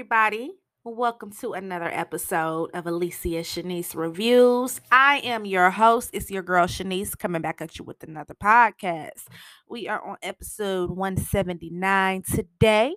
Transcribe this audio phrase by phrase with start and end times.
[0.00, 0.50] everybody.
[0.82, 4.80] Welcome to another episode of Alicia Shanice Reviews.
[4.90, 6.08] I am your host.
[6.14, 9.26] It's your girl Shanice coming back at you with another podcast.
[9.68, 12.94] We are on episode 179 today,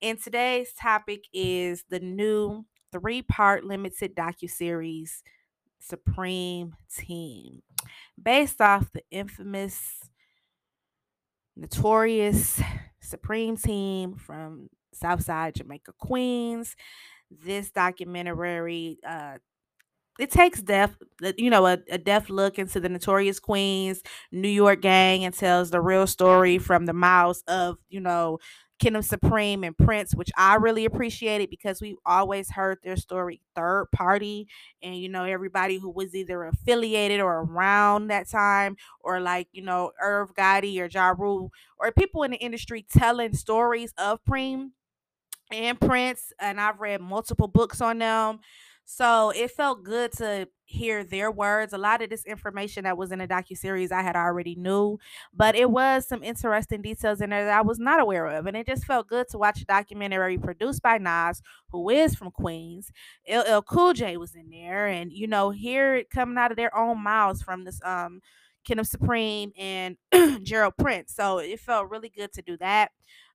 [0.00, 5.22] and today's topic is the new three-part limited docu-series
[5.80, 7.62] Supreme Team,
[8.20, 10.00] based off the infamous,
[11.54, 12.58] notorious
[13.02, 16.76] Supreme Team from Southside Jamaica, Queens.
[17.30, 19.38] This documentary, uh,
[20.18, 20.96] it takes death,
[21.36, 24.02] you know, a, a deaf look into the notorious Queens,
[24.32, 28.38] New York gang, and tells the real story from the mouths of, you know,
[28.78, 33.86] Kenneth Supreme and Prince, which I really appreciated because we've always heard their story third
[33.92, 34.46] party.
[34.82, 39.62] And, you know, everybody who was either affiliated or around that time, or like, you
[39.62, 44.70] know, Irv Gotti or Ja Rule, or people in the industry telling stories of Preem
[45.52, 48.40] and Prince, and I've read multiple books on them.
[48.90, 51.74] So it felt good to hear their words.
[51.74, 54.98] A lot of this information that was in the docu series I had already knew,
[55.34, 58.56] but it was some interesting details in there that I was not aware of, and
[58.56, 62.90] it just felt good to watch a documentary produced by Nas, who is from Queens.
[63.30, 66.74] LL Cool J was in there, and you know, hear it coming out of their
[66.74, 68.20] own mouths from this um
[68.66, 69.96] Kenneth Supreme and
[70.42, 71.14] Gerald Prince.
[71.14, 72.90] So it felt really good to do that.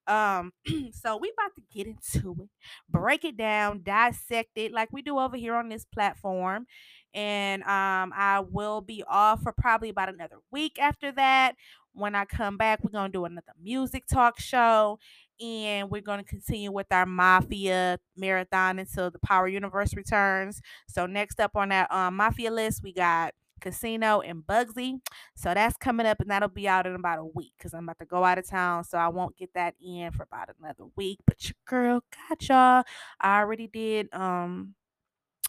[0.07, 0.51] Um,
[0.91, 2.49] so we about to get into it,
[2.89, 6.65] break it down, dissect it like we do over here on this platform.
[7.13, 11.55] And um, I will be off for probably about another week after that.
[11.93, 14.97] When I come back, we're gonna do another music talk show,
[15.39, 20.59] and we're gonna continue with our mafia marathon until the Power Universe returns.
[20.87, 24.99] So next up on that um, mafia list, we got Casino and Bugsy.
[25.35, 27.99] So that's coming up and that'll be out in about a week because I'm about
[27.99, 28.83] to go out of town.
[28.83, 31.19] So I won't get that in for about another week.
[31.25, 32.83] But your girl got y'all.
[33.21, 34.75] I already did um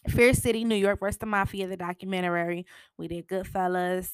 [0.08, 2.66] Fear City, New York versus the Mafia, the documentary.
[2.98, 4.10] We did Goodfellas,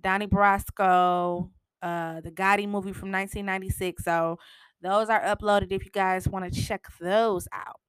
[0.00, 1.50] Donnie Brasco,
[1.82, 4.04] uh, the Gotti movie from 1996.
[4.04, 4.38] So
[4.82, 7.80] those are uploaded if you guys want to check those out.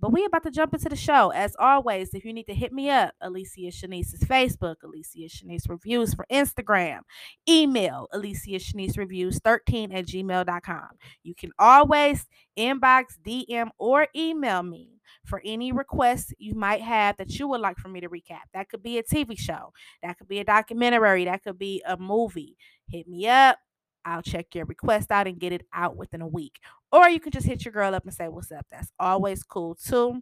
[0.00, 1.30] But we about to jump into the show.
[1.30, 6.14] As always, if you need to hit me up, Alicia Shanice's Facebook, Alicia Shanice Reviews
[6.14, 7.00] for Instagram,
[7.48, 10.88] email Alicia Shanice Reviews 13 at gmail.com.
[11.22, 12.26] You can always
[12.58, 17.78] inbox, DM, or email me for any requests you might have that you would like
[17.78, 18.42] for me to recap.
[18.52, 19.72] That could be a TV show,
[20.02, 22.56] that could be a documentary, that could be a movie.
[22.88, 23.58] Hit me up.
[24.04, 26.58] I'll check your request out and get it out within a week.
[26.92, 28.66] Or you can just hit your girl up and say what's up.
[28.70, 30.20] That's always cool too.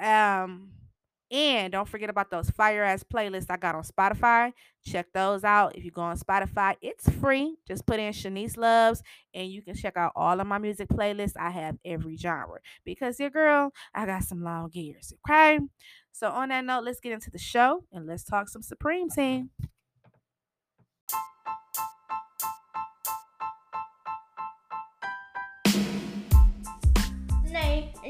[0.00, 0.70] Um,
[1.32, 4.52] and don't forget about those fire ass playlists I got on Spotify.
[4.84, 5.74] Check those out.
[5.74, 7.56] If you go on Spotify, it's free.
[7.66, 9.02] Just put in Shanice Loves
[9.32, 11.32] and you can check out all of my music playlists.
[11.40, 15.14] I have every genre because your girl, I got some long ears.
[15.26, 15.58] Okay.
[16.12, 19.50] So on that note, let's get into the show and let's talk some Supreme Team.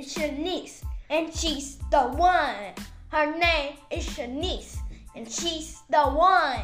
[0.02, 2.74] Is Shanice, and she's the one.
[3.08, 4.76] Her name is Shanice,
[5.14, 6.62] and she's the one.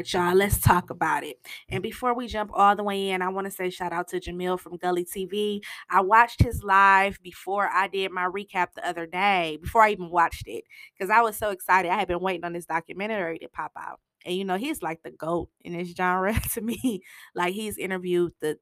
[0.00, 1.36] Right, y'all, let's talk about it.
[1.68, 4.20] And before we jump all the way in, I want to say shout out to
[4.20, 5.60] Jamil from Gully TV.
[5.90, 10.10] I watched his live before I did my recap the other day, before I even
[10.10, 10.64] watched it,
[10.96, 11.90] because I was so excited.
[11.90, 14.00] I had been waiting on this documentary to pop out.
[14.24, 17.02] And you know, he's like the GOAT in this genre to me.
[17.34, 18.58] Like he's interviewed the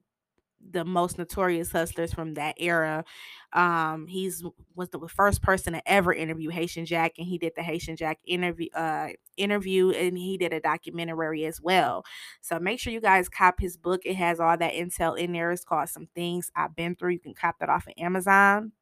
[0.70, 3.04] the most notorious hustlers from that era.
[3.52, 4.44] Um, he's
[4.74, 8.18] was the first person to ever interview Haitian Jack, and he did the Haitian Jack
[8.26, 12.04] interview uh interview, and he did a documentary as well.
[12.40, 14.02] So make sure you guys cop his book.
[14.04, 15.50] It has all that intel in there.
[15.52, 17.12] It's called Some Things I've Been Through.
[17.12, 18.72] You can cop that off of Amazon.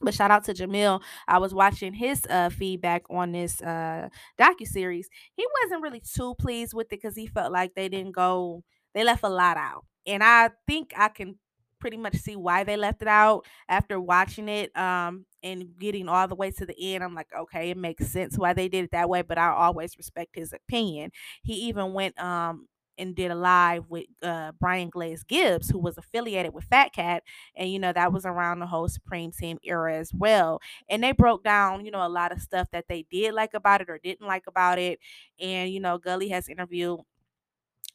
[0.00, 1.00] But shout out to Jamil.
[1.28, 5.08] I was watching his uh, feedback on this uh, docu series.
[5.36, 8.64] He wasn't really too pleased with it because he felt like they didn't go.
[8.94, 11.38] They left a lot out and I think I can
[11.80, 16.28] pretty much see why they left it out after watching it um and getting all
[16.28, 18.92] the way to the end i'm like okay it makes sense why they did it
[18.92, 21.10] that way but i always respect his opinion
[21.42, 22.68] he even went um
[22.98, 27.22] and did a live with uh, Brian Glaze Gibbs, who was affiliated with Fat Cat,
[27.56, 30.60] and you know that was around the whole Supreme Team era as well.
[30.90, 33.80] And they broke down, you know, a lot of stuff that they did like about
[33.80, 34.98] it or didn't like about it.
[35.40, 37.00] And you know, Gully has interviewed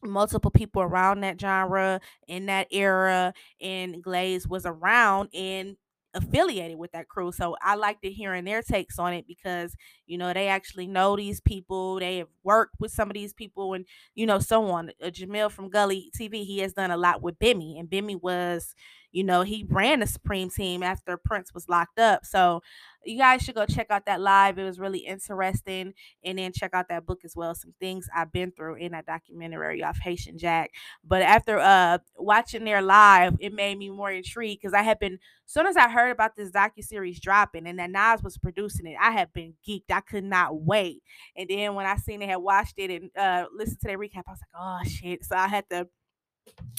[0.02, 5.76] multiple people around that genre in that era and glaze was around and
[6.14, 10.16] affiliated with that crew so i liked to hearing their takes on it because you
[10.16, 13.84] know they actually know these people they have worked with some of these people and
[14.14, 14.90] you know so on.
[15.02, 18.74] Uh, jamil from gully tv he has done a lot with bimmy and bimmy was
[19.12, 22.60] you know he ran the supreme team after prince was locked up so
[23.08, 24.58] you guys should go check out that live.
[24.58, 25.94] It was really interesting.
[26.24, 27.54] And then check out that book as well.
[27.54, 30.70] Some things I've been through in that documentary off Haitian Jack.
[31.04, 35.18] But after uh watching their live, it made me more intrigued because I had been
[35.46, 38.96] soon as I heard about this docu series dropping and that Nas was producing it,
[39.00, 39.90] I had been geeked.
[39.90, 41.02] I could not wait.
[41.36, 44.24] And then when I seen they had watched it and uh listened to their recap,
[44.26, 45.24] I was like, oh shit.
[45.24, 45.88] So I had to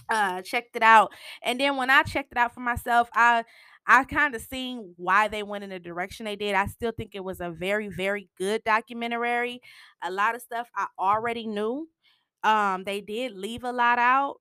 [0.10, 1.12] uh checked it out
[1.44, 3.44] and then when i checked it out for myself i
[3.92, 6.54] I kind of seen why they went in the direction they did.
[6.54, 9.62] I still think it was a very, very good documentary.
[10.04, 11.90] A lot of stuff I already knew.
[12.44, 14.36] Um, they did leave a lot out.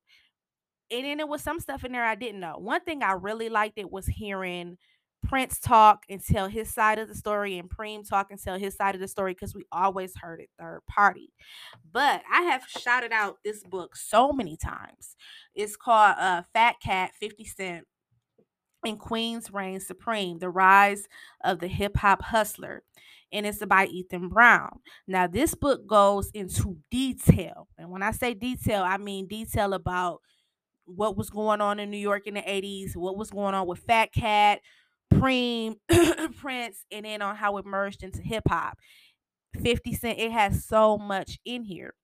[0.90, 2.56] And then there was some stuff in there I didn't know.
[2.58, 4.78] One thing I really liked it was hearing
[5.22, 8.74] Prince talk and tell his side of the story and Preem talk and tell his
[8.74, 11.32] side of the story because we always heard it third party.
[11.92, 15.16] But I have shouted out this book so many times.
[15.54, 17.84] It's called uh, Fat Cat 50 Cent
[18.84, 21.04] and Queens Reign Supreme, The Rise
[21.44, 22.82] of the Hip Hop Hustler.
[23.30, 24.78] And it's by Ethan Brown.
[25.06, 27.68] Now, this book goes into detail.
[27.76, 30.20] And when I say detail, I mean detail about
[30.86, 33.80] what was going on in New York in the 80s, what was going on with
[33.80, 34.60] Fat Cat,
[35.12, 35.76] Preem,
[36.36, 38.78] Prince, and then on how it merged into hip hop.
[39.62, 41.94] 50 Cent, it has so much in here.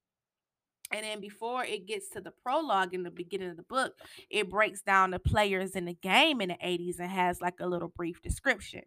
[0.93, 3.95] And then before it gets to the prologue in the beginning of the book,
[4.31, 7.67] it breaks down the players in the game in the 80s and has like a
[7.67, 8.83] little brief description.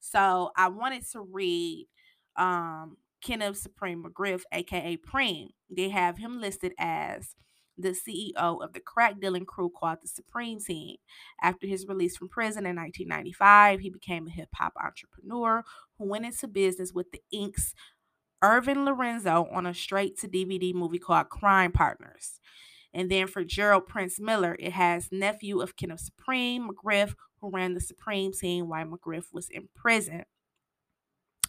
[0.00, 1.86] So I wanted to read
[2.36, 5.48] um Kenneth Supreme McGriff, aka Preem.
[5.70, 7.34] They have him listed as
[7.82, 10.96] the CEO of the crack dealing crew called the Supreme Team.
[11.42, 15.64] After his release from prison in 1995, he became a hip hop entrepreneur
[15.98, 17.74] who went into business with the Inc's
[18.42, 22.40] Irvin Lorenzo on a straight to DVD movie called Crime Partners.
[22.94, 27.74] And then for Gerald Prince Miller, it has nephew of Kenneth Supreme, McGriff, who ran
[27.74, 30.24] the Supreme team while McGriff was in prison.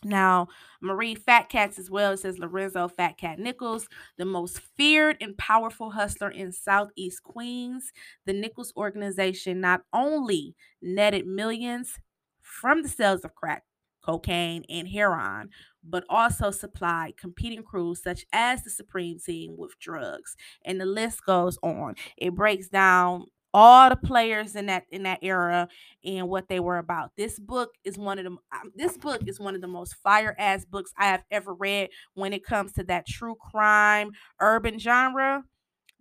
[0.03, 0.47] Now,
[0.81, 2.11] Marie Fat Cats as well.
[2.13, 7.91] It says Lorenzo Fat Cat Nichols, the most feared and powerful hustler in Southeast Queens.
[8.25, 11.99] The Nichols organization not only netted millions
[12.41, 13.63] from the sales of crack,
[14.03, 15.49] cocaine, and heroin,
[15.83, 20.35] but also supplied competing crews such as the Supreme Team with drugs.
[20.65, 21.95] And the list goes on.
[22.17, 25.67] It breaks down all the players in that in that era
[26.03, 27.11] and what they were about.
[27.15, 30.35] This book is one of the um, this book is one of the most fire
[30.39, 35.43] ass books I have ever read when it comes to that true crime urban genre.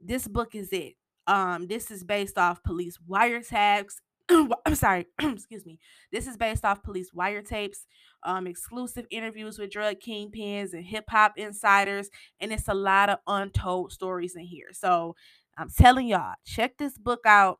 [0.03, 0.95] This book is it.
[1.27, 3.95] Um, this is based off police wiretaps
[4.67, 5.79] I'm sorry, excuse me.
[6.11, 7.79] This is based off police wiretapes,
[8.23, 12.09] um, exclusive interviews with drug kingpins and hip hop insiders,
[12.41, 14.69] and it's a lot of untold stories in here.
[14.73, 15.17] So
[15.56, 17.59] I'm telling y'all, check this book out.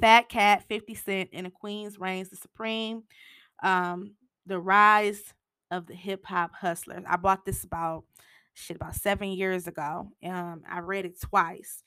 [0.00, 3.04] Fat Cat, 50 Cent, and the Queen's Reigns the Supreme.
[3.62, 5.32] Um, the rise
[5.70, 7.04] of the hip hop hustlers.
[7.08, 8.04] I bought this about
[8.54, 10.10] shit about seven years ago.
[10.24, 11.82] Um, I read it twice.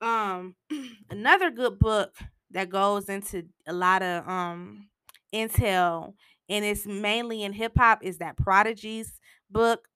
[0.00, 0.56] Um,
[1.10, 2.16] another good book
[2.50, 4.88] that goes into a lot of um
[5.34, 6.14] intel
[6.48, 9.20] and it's mainly in hip hop is that Prodigy's
[9.50, 9.86] book.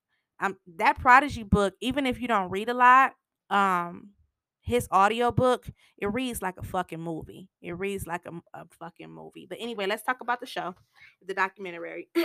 [0.40, 3.14] Um that Prodigy book, even if you don't read a lot,
[3.50, 4.10] um
[4.64, 5.66] his audio book,
[5.98, 7.48] it reads like a fucking movie.
[7.60, 9.46] It reads like a, a fucking movie.
[9.48, 10.74] But anyway, let's talk about the show,
[11.24, 12.08] the documentary.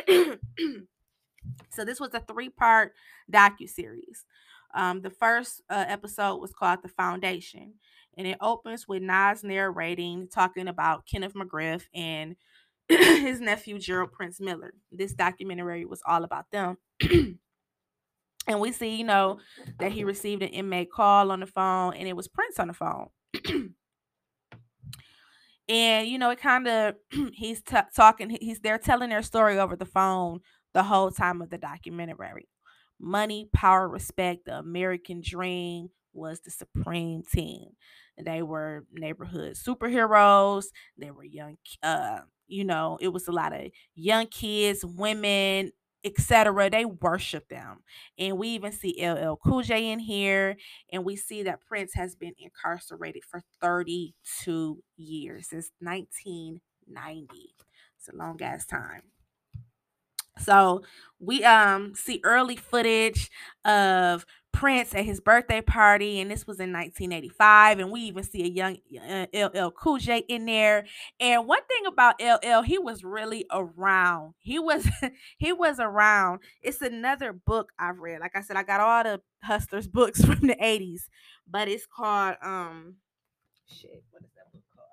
[1.70, 2.94] so this was a three-part
[3.32, 4.26] docu series.
[4.74, 7.74] Um, the first uh, episode was called "The Foundation,"
[8.18, 12.38] and it opens with Nas narrating, talking about Kenneth McGriff and
[12.88, 14.74] his nephew Gerald Prince Miller.
[14.92, 16.78] This documentary was all about them.
[18.50, 19.40] and we see, you know,
[19.80, 22.74] that he received an inmate call on the phone, and it was Prince on the
[22.74, 23.10] phone.
[25.70, 26.96] and you know, it kind of
[27.34, 28.36] he's t- talking.
[28.42, 30.40] He's there telling their story over the phone
[30.74, 32.50] the whole time of the documentary.
[33.00, 37.70] Money, power, respect, the American dream was the supreme team.
[38.18, 40.66] They were neighborhood superheroes.
[40.98, 45.72] They were young, uh, you know, it was a lot of young kids, women,
[46.04, 46.70] etc.
[46.70, 47.80] They worship them.
[48.18, 50.58] And we even see LL Cool J in here.
[50.92, 57.54] And we see that Prince has been incarcerated for 32 years since 1990.
[57.98, 59.04] It's a long ass time.
[60.40, 60.84] So
[61.20, 63.30] we um see early footage
[63.66, 67.80] of Prince at his birthday party, and this was in 1985.
[67.80, 68.78] And we even see a young
[69.10, 70.86] uh, LL Cool J in there.
[71.20, 74.34] And one thing about LL, he was really around.
[74.40, 74.88] He was
[75.38, 76.42] he was around.
[76.62, 78.20] It's another book I've read.
[78.22, 81.04] Like I said, I got all the Hustlers books from the 80s,
[81.48, 82.96] but it's called um
[83.68, 84.04] shit.
[84.12, 84.88] What is that book called?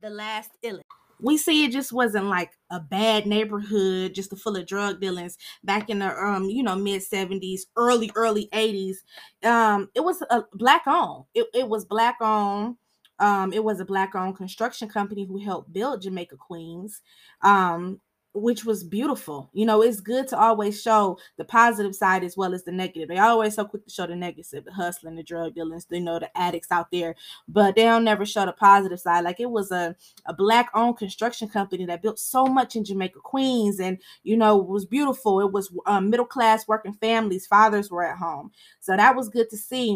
[0.00, 0.81] The Last Illest
[1.22, 5.38] we see it just wasn't like a bad neighborhood just a full of drug dealings
[5.64, 8.96] back in the um you know mid 70s early early 80s
[9.44, 11.24] um it was a black owned.
[11.34, 12.76] It, it was black owned.
[13.18, 17.00] Um it was a black owned construction company who helped build jamaica queens.
[17.42, 18.00] Um
[18.34, 19.50] which was beautiful.
[19.52, 23.08] You know, it's good to always show the positive side as well as the negative.
[23.08, 26.18] They always so quick to show the negative, the hustling, the drug dealings, you know,
[26.18, 27.14] the addicts out there,
[27.46, 29.24] but they don't never show the positive side.
[29.24, 29.94] Like it was a,
[30.26, 34.56] a black owned construction company that built so much in Jamaica, Queens, and you know,
[34.56, 35.40] was beautiful.
[35.40, 38.50] It was um, middle class working families, fathers were at home.
[38.80, 39.90] So that was good to see,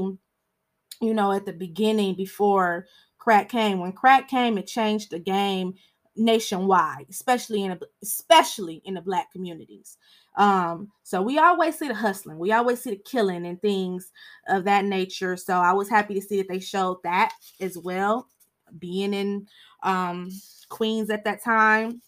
[1.00, 2.86] you know, at the beginning before
[3.18, 3.80] crack came.
[3.80, 5.74] When crack came, it changed the game
[6.16, 9.98] nationwide, especially in a, especially in the black communities.
[10.36, 14.12] Um, so we always see the hustling, we always see the killing and things
[14.48, 15.36] of that nature.
[15.36, 18.28] So I was happy to see that they showed that as well,
[18.78, 19.46] being in
[19.82, 20.30] um
[20.68, 22.02] Queens at that time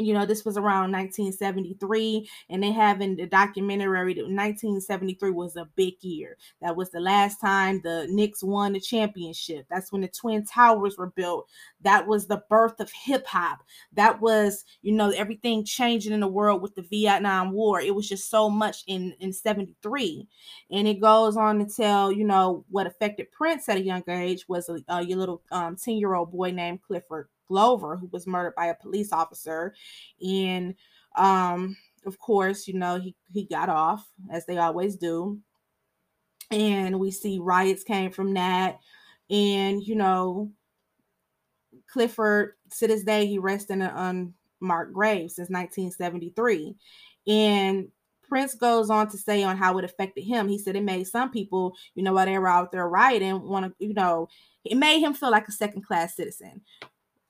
[0.00, 5.56] you know this was around 1973 and they have in the documentary that 1973 was
[5.56, 6.36] a big year.
[6.60, 9.66] That was the last time the Knicks won the championship.
[9.70, 11.48] That's when the twin towers were built.
[11.82, 13.60] That was the birth of hip hop.
[13.92, 17.80] That was you know everything changing in the world with the Vietnam war.
[17.80, 20.26] It was just so much in in 73
[20.70, 24.48] and it goes on to tell you know what affected Prince at a younger age
[24.48, 28.28] was a, a your little um 10 year old boy named Clifford Glover, who was
[28.28, 29.74] murdered by a police officer.
[30.24, 30.76] And
[31.16, 31.76] um,
[32.06, 35.38] of course, you know, he, he got off, as they always do.
[36.52, 38.78] And we see riots came from that.
[39.28, 40.52] And, you know,
[41.92, 44.30] Clifford, to this day, he rests in an
[44.60, 46.76] unmarked grave since 1973.
[47.26, 47.88] And
[48.28, 50.48] Prince goes on to say on how it affected him.
[50.48, 53.66] He said it made some people, you know, while they were out there rioting, want
[53.66, 54.28] to, you know,
[54.64, 56.60] it made him feel like a second class citizen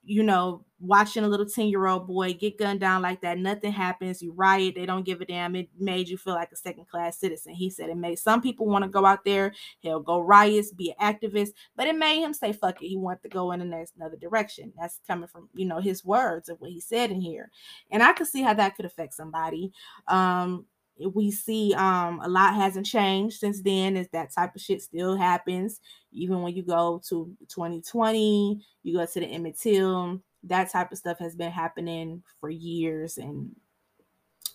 [0.02, 3.70] you know, watching a little 10 year old boy get gunned down like that, nothing
[3.70, 5.54] happens, you riot, they don't give a damn.
[5.54, 7.54] It made you feel like a second class citizen.
[7.54, 10.94] He said it made some people want to go out there, he'll go riots, be
[10.98, 13.66] an activist, but it made him say, fuck it, he wanted to go in the
[13.66, 14.72] next another direction.
[14.78, 17.50] That's coming from, you know, his words of what he said in here.
[17.90, 19.72] And I could see how that could affect somebody.
[20.08, 20.66] Um,
[21.14, 25.16] we see um a lot hasn't changed since then is that type of shit still
[25.16, 25.80] happens.
[26.12, 30.98] Even when you go to 2020 you go to the emmett till that type of
[30.98, 33.18] stuff has been happening for years.
[33.18, 33.54] And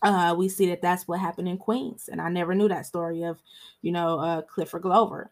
[0.02, 2.10] uh we see that that's what happened in queens.
[2.12, 3.42] And i never knew that story of
[3.82, 5.32] you know uh clifford glover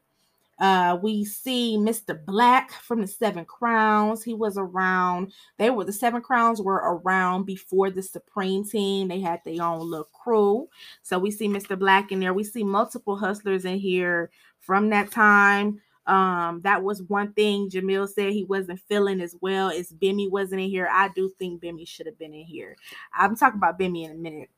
[0.64, 2.26] uh, we see Mr.
[2.26, 4.24] Black from the Seven Crowns.
[4.24, 5.34] He was around.
[5.58, 9.10] They were the Seven Crowns were around before the Supreme Team.
[9.10, 10.70] They had their own little crew.
[11.02, 11.78] So we see Mr.
[11.78, 12.34] Black in there.
[12.34, 15.82] We see multiple hustlers in here from that time.
[16.08, 20.62] Um, that was one thing Jamil said he wasn't feeling as well as Bimmy wasn't
[20.62, 20.88] in here.
[20.90, 22.78] I do think Bimmy should have been in here.
[23.14, 24.50] I'm talking about Bimmy in a minute.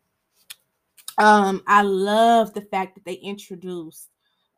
[1.18, 4.10] Um, I love the fact that they introduced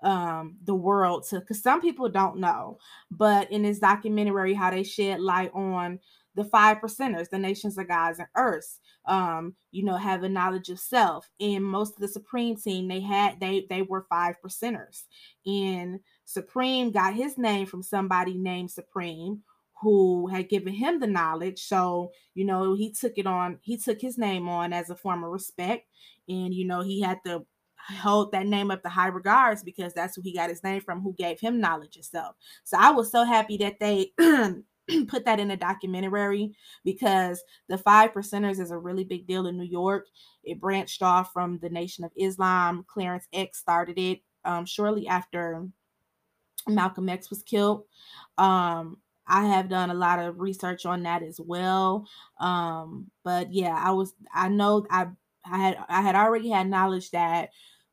[0.04, 2.78] um the world to because some people don't know
[3.10, 6.00] but in this documentary how they shed light on
[6.36, 10.80] the five percenters the nations of gods and earths um you know having knowledge of
[10.80, 15.06] self and most of the supreme team they had they they were five percenters
[15.48, 19.42] and supreme got his name from somebody named supreme
[19.82, 24.00] who had given him the knowledge so you know he took it on he took
[24.00, 25.88] his name on as a form of respect
[26.28, 27.44] and you know he had to
[27.78, 31.02] hold that name up to high regards because that's who he got his name from,
[31.02, 32.36] who gave him knowledge itself.
[32.64, 34.12] So I was so happy that they
[35.08, 36.54] put that in a documentary
[36.84, 40.06] because the five percenters is a really big deal in New York.
[40.44, 42.86] It branched off from the Nation of Islam.
[42.88, 45.68] Clarence X started it um, shortly after
[46.68, 47.84] Malcolm X was killed.
[48.38, 52.08] Um, I have done a lot of research on that as well.
[52.40, 55.08] Um, but yeah, I was I know I
[55.52, 57.50] I had I had already had knowledge that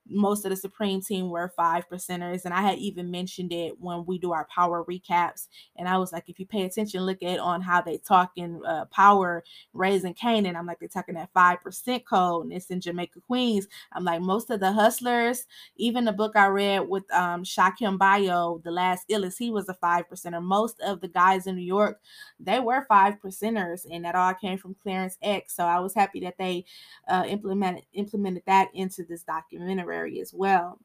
[0.09, 2.45] most of the Supreme team were five percenters.
[2.45, 5.49] And I had even mentioned it when we do our power recaps.
[5.77, 8.61] And I was like, if you pay attention, look at on how they talk in
[8.67, 10.57] uh, power raising Kanan.
[10.57, 13.67] I'm like, they're talking that five percent code, and it's in Jamaica Queens.
[13.93, 15.47] I'm like, most of the hustlers,
[15.77, 19.75] even the book I read with um Shakim Bio, the last illest, he was a
[19.75, 20.43] five percenter.
[20.43, 22.01] Most of the guys in New York,
[22.39, 25.55] they were five percenters, and that all came from Clarence X.
[25.57, 26.65] So I was happy that they
[27.09, 30.79] uh, implemented implemented that into this documentary as well.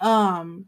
[0.00, 0.66] Um,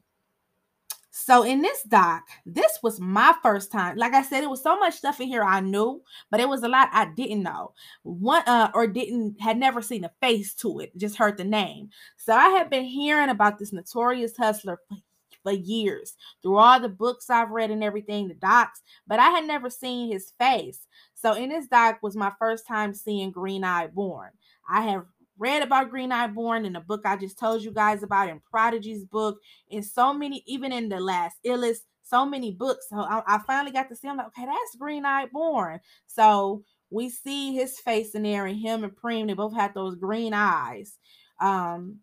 [1.12, 3.96] so in this doc, this was my first time.
[3.96, 6.62] Like I said, it was so much stuff in here I knew, but it was
[6.62, 7.72] a lot I didn't know.
[8.02, 11.90] One uh or didn't had never seen a face to it, just heard the name.
[12.16, 14.96] So I had been hearing about this notorious hustler for,
[15.42, 19.46] for years through all the books I've read and everything, the docs, but I had
[19.46, 20.86] never seen his face.
[21.14, 24.30] So in this doc was my first time seeing Green Eye Born.
[24.68, 25.04] I have
[25.40, 28.40] read about Green Eye Born in the book I just told you guys about, in
[28.50, 32.86] Prodigy's book, in so many, even in the last illest, so many books.
[32.90, 34.06] So I, I finally got to see.
[34.06, 35.80] I'm like, okay, that's Green Eye Born.
[36.06, 39.96] So we see his face in there, and him and Preem, they both had those
[39.96, 40.98] green eyes.
[41.40, 42.00] Um,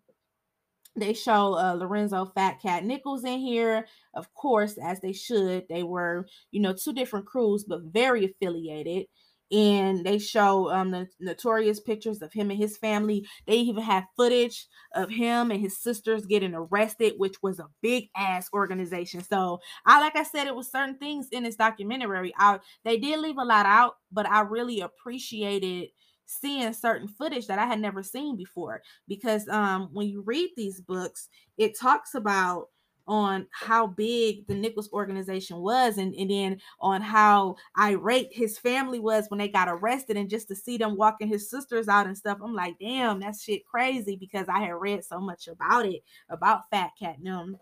[0.96, 5.66] they show uh, Lorenzo Fat Cat Nichols in here, of course, as they should.
[5.68, 9.06] They were, you know, two different crews, but very affiliated
[9.50, 13.26] and they show um the notorious pictures of him and his family.
[13.46, 18.08] They even have footage of him and his sisters getting arrested, which was a big
[18.16, 19.22] ass organization.
[19.22, 22.32] So I like I said, it was certain things in this documentary.
[22.38, 25.88] I they did leave a lot out, but I really appreciated
[26.26, 30.80] seeing certain footage that I had never seen before because um when you read these
[30.80, 32.68] books, it talks about
[33.08, 39.00] on how big the Nichols organization was and, and then on how irate his family
[39.00, 42.16] was when they got arrested and just to see them walking his sisters out and
[42.16, 42.38] stuff.
[42.42, 46.68] I'm like, damn, that's shit crazy because I had read so much about it, about
[46.70, 47.58] Fat Cat and them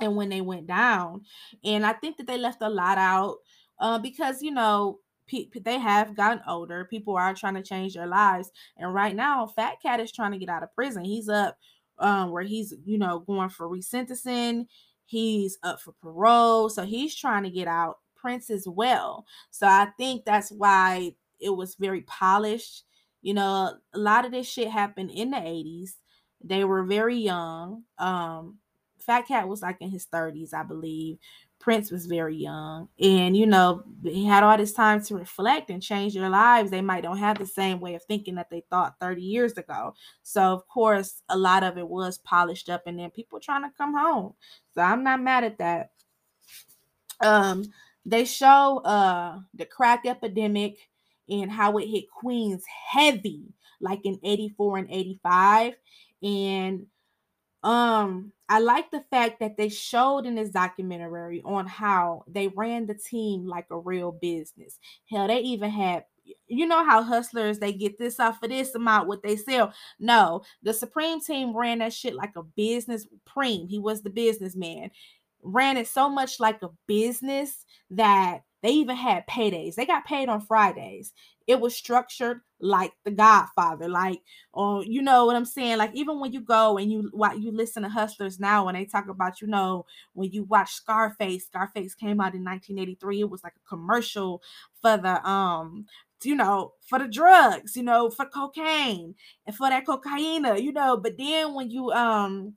[0.00, 1.22] and when they went down.
[1.64, 3.38] And I think that they left a lot out
[3.80, 5.00] uh, because, you know,
[5.64, 6.84] they have gotten older.
[6.84, 8.50] People are trying to change their lives.
[8.76, 11.04] And right now, Fat Cat is trying to get out of prison.
[11.04, 11.56] He's up
[11.98, 14.66] um, where he's, you know, going for resentencing.
[15.06, 16.68] He's up for parole.
[16.68, 17.98] So he's trying to get out.
[18.24, 19.26] Prince as well.
[19.50, 22.84] So I think that's why it was very polished.
[23.20, 25.90] You know, a lot of this shit happened in the 80s.
[26.42, 27.82] They were very young.
[27.98, 28.60] Um,
[28.98, 31.18] Fat Cat was like in his 30s, I believe.
[31.64, 35.82] Prince was very young and you know he had all this time to reflect and
[35.82, 36.70] change their lives.
[36.70, 39.94] They might don't have the same way of thinking that they thought 30 years ago.
[40.22, 43.70] So of course a lot of it was polished up and then people trying to
[43.78, 44.34] come home.
[44.74, 45.92] So i'm not mad at that.
[47.22, 47.64] Um
[48.04, 50.76] they show uh the crack epidemic
[51.30, 55.72] and how it hit queens heavy like in 84 and 85
[56.22, 56.86] and
[57.64, 62.86] um I like the fact that they showed in this documentary on how they ran
[62.86, 64.78] the team like a real business.
[65.10, 66.04] Hell, they even had
[66.46, 69.72] you know how hustlers they get this off of this amount what they sell.
[69.98, 73.06] No, the Supreme team ran that shit like a business.
[73.26, 74.90] Preem, he was the businessman,
[75.42, 79.74] ran it so much like a business that they even had paydays.
[79.74, 81.12] They got paid on Fridays.
[81.46, 84.22] It was structured like The Godfather, like,
[84.54, 85.76] or you know what I'm saying?
[85.76, 88.86] Like, even when you go and you what you listen to Hustlers now, when they
[88.86, 93.20] talk about, you know, when you watch Scarface, Scarface came out in 1983.
[93.20, 94.42] It was like a commercial
[94.80, 95.84] for the um
[96.22, 99.14] you know, for the drugs, you know, for cocaine
[99.46, 100.96] and for that cocaina, you know.
[100.96, 102.54] But then when you um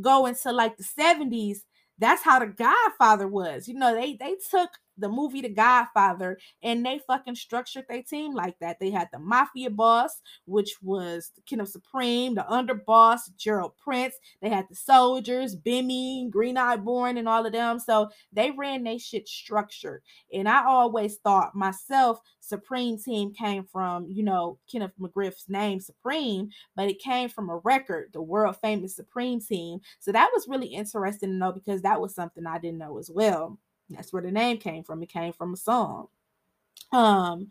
[0.00, 1.62] go into like the 70s,
[1.98, 3.66] that's how the Godfather was.
[3.66, 8.34] You know, they they took the movie The Godfather, and they fucking structured their team
[8.34, 8.78] like that.
[8.80, 14.14] They had the mafia boss, which was Kenneth Supreme, the underboss, Gerald Prince.
[14.42, 17.78] They had the soldiers, Bimmy, Green Eye Born, and all of them.
[17.78, 20.02] So they ran their shit structured.
[20.32, 26.48] And I always thought myself, Supreme team came from, you know, Kenneth McGriff's name, Supreme,
[26.74, 29.80] but it came from a record, the world famous Supreme team.
[29.98, 33.10] So that was really interesting to know because that was something I didn't know as
[33.10, 33.58] well.
[33.90, 35.02] That's where the name came from.
[35.02, 36.08] It came from a song.
[36.92, 37.48] Um,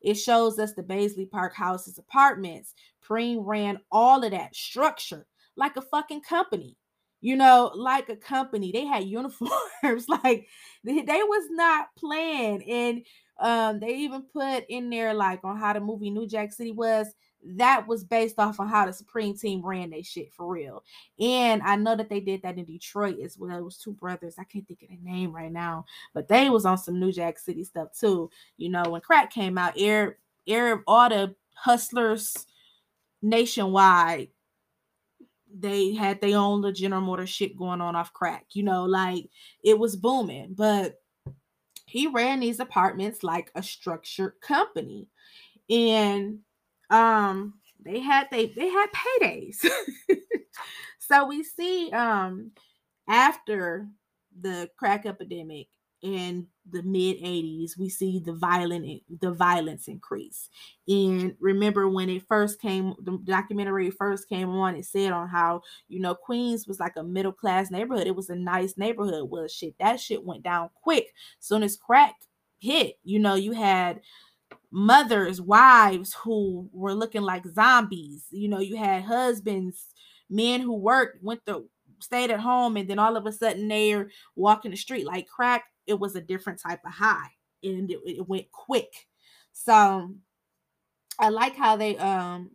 [0.00, 2.74] it shows us the Baisley Park Houses apartments.
[3.06, 6.76] Preem ran all of that structure like a fucking company.
[7.20, 8.72] You know, like a company.
[8.72, 10.08] They had uniforms.
[10.08, 10.46] like
[10.84, 12.62] they, they was not playing.
[12.70, 13.06] And
[13.40, 17.08] um, they even put in there like on how the movie New Jack City was
[17.56, 20.82] that was based off on how the Supreme Team ran their shit for real.
[21.20, 23.56] And I know that they did that in Detroit as well.
[23.56, 24.36] It was two brothers.
[24.38, 27.38] I can't think of their name right now, but they was on some New Jack
[27.38, 28.30] City stuff too.
[28.56, 32.46] You know, when crack came out, air air all the hustlers
[33.22, 34.28] nationwide
[35.58, 38.46] they had their own the General Motors shit going on off crack.
[38.52, 39.28] You know, like
[39.64, 40.54] it was booming.
[40.54, 41.00] But
[41.86, 45.08] he ran these apartments like a structured company.
[45.70, 46.40] And
[46.90, 49.64] um they had they they had paydays.
[50.98, 52.50] so we see um
[53.08, 53.86] after
[54.40, 55.68] the crack epidemic
[56.02, 60.50] in the mid 80s we see the violent the violence increase.
[60.86, 65.62] And remember when it first came the documentary first came on it said on how
[65.88, 68.06] you know queens was like a middle class neighborhood.
[68.06, 69.30] It was a nice neighborhood.
[69.30, 71.06] Well shit that shit went down quick.
[71.40, 72.14] Soon as crack
[72.58, 74.00] hit you know you had
[74.70, 78.26] mothers wives who were looking like zombies.
[78.30, 79.86] You know you had husbands
[80.28, 81.64] men who worked went to
[82.00, 85.64] stayed at home and then all of a sudden they're walking the street like crack.
[85.86, 87.30] It was a different type of high
[87.62, 89.06] and it, it went quick.
[89.52, 90.12] So
[91.18, 92.50] i like how they um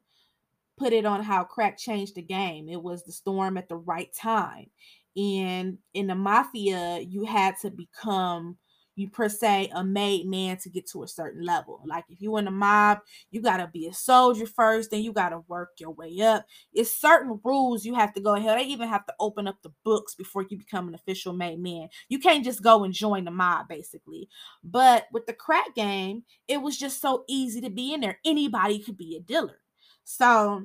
[0.78, 2.70] put it on how crack changed the game.
[2.70, 4.68] It was the storm at the right time.
[5.16, 8.58] And in the mafia you had to become
[8.96, 11.82] you per se a made man to get to a certain level.
[11.86, 13.00] Like if you in the mob,
[13.30, 16.46] you gotta be a soldier first, then you gotta work your way up.
[16.74, 18.60] It's certain rules you have to go ahead.
[18.60, 21.90] They even have to open up the books before you become an official made man.
[22.10, 24.28] You can't just go and join the mob, basically.
[24.64, 28.20] But with the crack game, it was just so easy to be in there.
[28.26, 29.60] Anybody could be a dealer.
[30.04, 30.64] So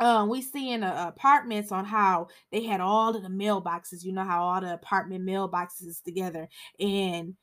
[0.00, 4.02] um, we see in uh, apartments on how they had all of the mailboxes.
[4.04, 7.34] You know how all the apartment mailboxes together, and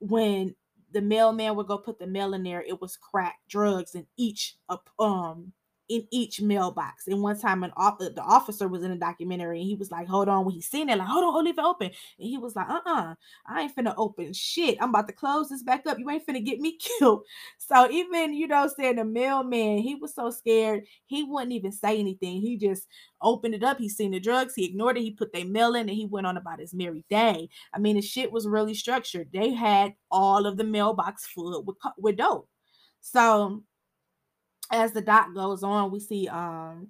[0.00, 0.54] when
[0.92, 4.56] the mailman would go put the mail in there, it was crack drugs in each
[4.98, 5.52] um
[5.88, 7.06] in each mailbox.
[7.06, 10.08] And one time, an off- the officer was in a documentary, and he was like,
[10.08, 11.86] "Hold on," when he seen it, like, "Hold on, hold leave it open."
[12.18, 13.14] And he was like, "Uh, uh
[13.46, 14.78] I ain't finna open shit.
[14.80, 15.98] I'm about to close this back up.
[15.98, 17.24] You ain't finna get me killed."
[17.58, 21.98] So even you know, saying the mailman, he was so scared, he wouldn't even say
[21.98, 22.40] anything.
[22.40, 22.88] He just
[23.22, 23.78] opened it up.
[23.78, 25.02] He seen the drugs, he ignored it.
[25.02, 27.48] He put their mail in, and he went on about his merry day.
[27.72, 29.28] I mean, the shit was really structured.
[29.32, 32.48] They had all of the mailbox full with with dope.
[33.00, 33.62] So
[34.72, 36.88] as the doc goes on, we see um,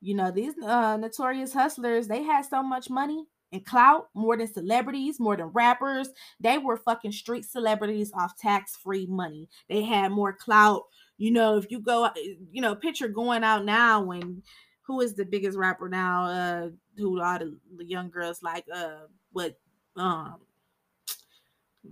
[0.00, 4.52] you know, these uh notorious hustlers, they had so much money and clout more than
[4.52, 6.08] celebrities, more than rappers.
[6.40, 9.48] They were fucking street celebrities off tax-free money.
[9.68, 10.82] They had more clout.
[11.16, 12.10] You know, if you go,
[12.50, 14.42] you know, picture going out now when
[14.82, 16.24] who is the biggest rapper now?
[16.24, 18.64] Uh, who all the young girls like?
[18.72, 19.54] Uh, what?
[19.96, 20.36] Um,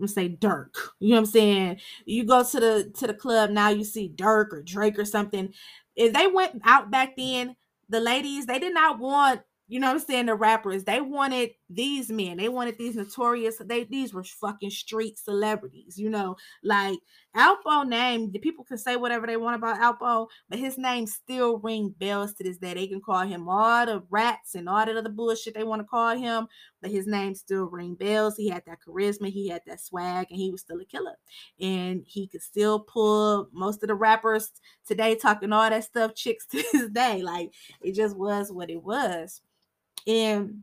[0.00, 0.74] I'm say Durk.
[1.00, 1.80] You know what I'm saying?
[2.04, 5.52] You go to the to the club now, you see Durk or Drake or something.
[5.96, 7.56] If they went out back then,
[7.88, 11.50] the ladies they did not want you know what I'm saying, the rappers, they wanted
[11.68, 16.98] these men, they wanted these notorious, they these were fucking street celebrities, you know, like
[17.37, 21.59] Alpo name, the people can say whatever they want about Alpo, but his name still
[21.59, 22.74] ring bells to this day.
[22.74, 25.87] They can call him all the rats and all that other bullshit they want to
[25.87, 26.46] call him,
[26.81, 28.37] but his name still ring bells.
[28.37, 31.16] He had that charisma, he had that swag, and he was still a killer.
[31.61, 34.50] And he could still pull most of the rappers
[34.87, 37.22] today talking all that stuff, chicks to this day.
[37.22, 37.52] Like
[37.83, 39.42] it just was what it was
[40.07, 40.62] and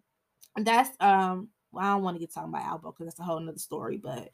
[0.57, 3.39] that's um well, I don't want to get talking about Alpo because that's a whole
[3.39, 4.29] nother story, but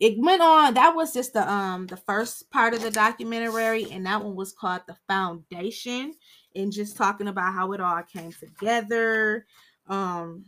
[0.00, 0.74] it went on.
[0.74, 4.52] That was just the um the first part of the documentary, and that one was
[4.52, 6.14] called The Foundation,
[6.54, 9.46] and just talking about how it all came together.
[9.88, 10.46] Um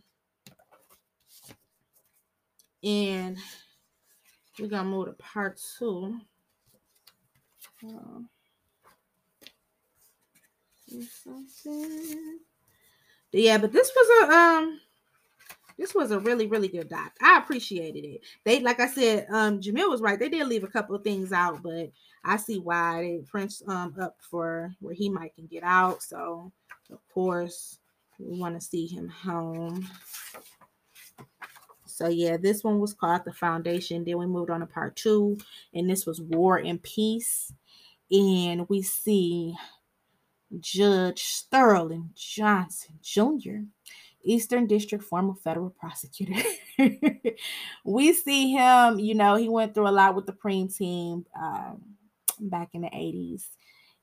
[2.83, 3.37] and
[4.59, 6.19] we're gonna move to part two.
[7.85, 8.21] Uh,
[11.23, 12.39] something
[13.33, 14.81] yeah, but this was a um
[15.79, 17.13] this was a really really good doc.
[17.21, 18.21] I appreciated it.
[18.45, 20.19] They like I said, um Jamil was right.
[20.19, 21.91] They did leave a couple of things out, but
[22.25, 26.03] I see why they French um up for where he might can get out.
[26.03, 26.53] So
[26.91, 27.79] of course
[28.19, 29.89] we want to see him home.
[31.87, 34.05] So yeah, this one was called the foundation.
[34.05, 35.39] Then we moved on to part two,
[35.73, 37.53] and this was war and peace.
[38.11, 39.55] And we see
[40.61, 43.67] Judge Sterling Johnson Jr.,
[44.25, 46.43] Eastern District former federal prosecutor.
[47.85, 51.81] we see him, you know, he went through a lot with the preem team um,
[52.41, 53.45] back in the 80s.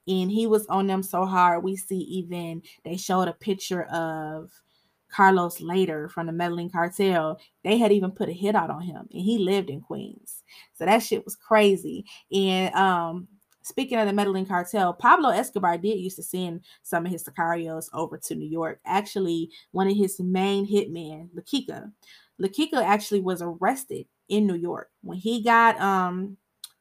[0.08, 1.63] And he was on them so hard.
[1.63, 4.52] We see even they showed a picture of
[5.13, 7.39] Carlos Lehder from the Medellin cartel.
[7.63, 10.44] They had even put a hit out on him, and he lived in Queens.
[10.74, 12.06] So that shit was crazy.
[12.34, 13.28] And um,
[13.63, 17.89] Speaking of the Medellin cartel, Pablo Escobar did used to send some of his sicarios
[17.93, 18.80] over to New York.
[18.86, 21.91] Actually, one of his main hitmen, La Quica,
[22.41, 26.38] Lakika actually was arrested in New York when he got um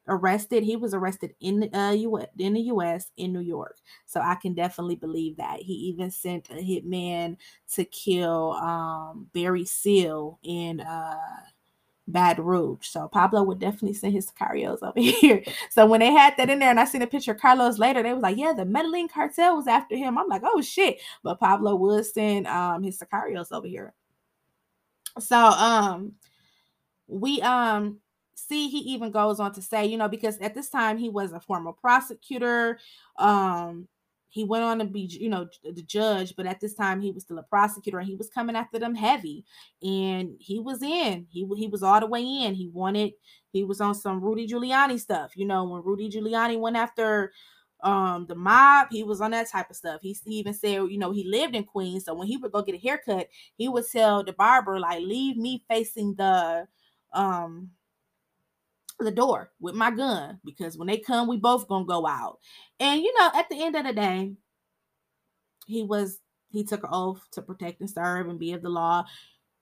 [0.09, 0.65] arrested.
[0.65, 3.77] He was arrested in uh U- in the US in New York.
[4.07, 5.61] So I can definitely believe that.
[5.61, 7.37] He even sent a hitman
[7.75, 11.17] to kill um Barry Seal in uh
[12.09, 12.87] Baton Rouge.
[12.89, 15.43] So Pablo would definitely send his sicarios over here.
[15.71, 18.03] So when they had that in there and I seen a picture of Carlos Lehder,
[18.03, 20.19] they was like, yeah, the Medellin cartel was after him.
[20.19, 21.01] I'm like, oh shit.
[21.23, 23.95] But Pablo would send um his sicarios over here.
[25.19, 26.13] So um
[27.07, 27.99] we um
[28.35, 31.33] see he even goes on to say, you know, because at this time he was
[31.33, 32.79] a former prosecutor.
[33.17, 33.89] Um,
[34.33, 37.25] he went on to be, you know, the judge, but at this time he was
[37.25, 39.45] still a prosecutor and he was coming after them heavy.
[39.83, 42.55] And he was in, he he was all the way in.
[42.55, 43.13] He wanted,
[43.53, 47.33] he was on some Rudy Giuliani stuff, you know, when Rudy Giuliani went after
[47.83, 50.99] um the mob he was on that type of stuff he, he even said you
[50.99, 53.85] know he lived in queens so when he would go get a haircut he would
[53.91, 56.65] tell the barber like leave me facing the
[57.13, 57.69] um
[58.99, 62.39] the door with my gun because when they come, we both gonna go out.
[62.81, 64.33] And you know, at the end of the day,
[65.67, 66.19] he was
[66.51, 69.05] he took an oath to protect and serve and be of the law.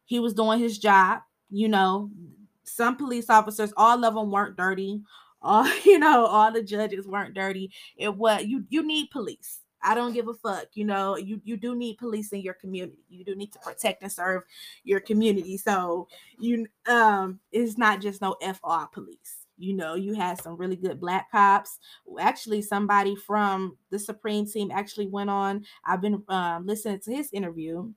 [0.05, 1.21] He was doing his job.
[1.51, 2.11] You know,
[2.65, 5.03] some police officers, all of them weren't dirty.
[5.43, 7.73] All you know, all the judges weren't dirty.
[7.97, 8.67] It was you.
[8.69, 9.61] You need police.
[9.83, 10.69] I don't give a fuck.
[10.75, 12.99] You know, you you do need police in your community.
[13.09, 14.43] You do need to protect and serve
[14.85, 15.57] your community.
[15.57, 19.47] So you um it's not just no FR police.
[19.61, 21.79] You know, you had some really good black cops.
[22.19, 25.67] Actually, somebody from the Supreme team actually went on.
[25.85, 27.93] I've been um, listening to his interview.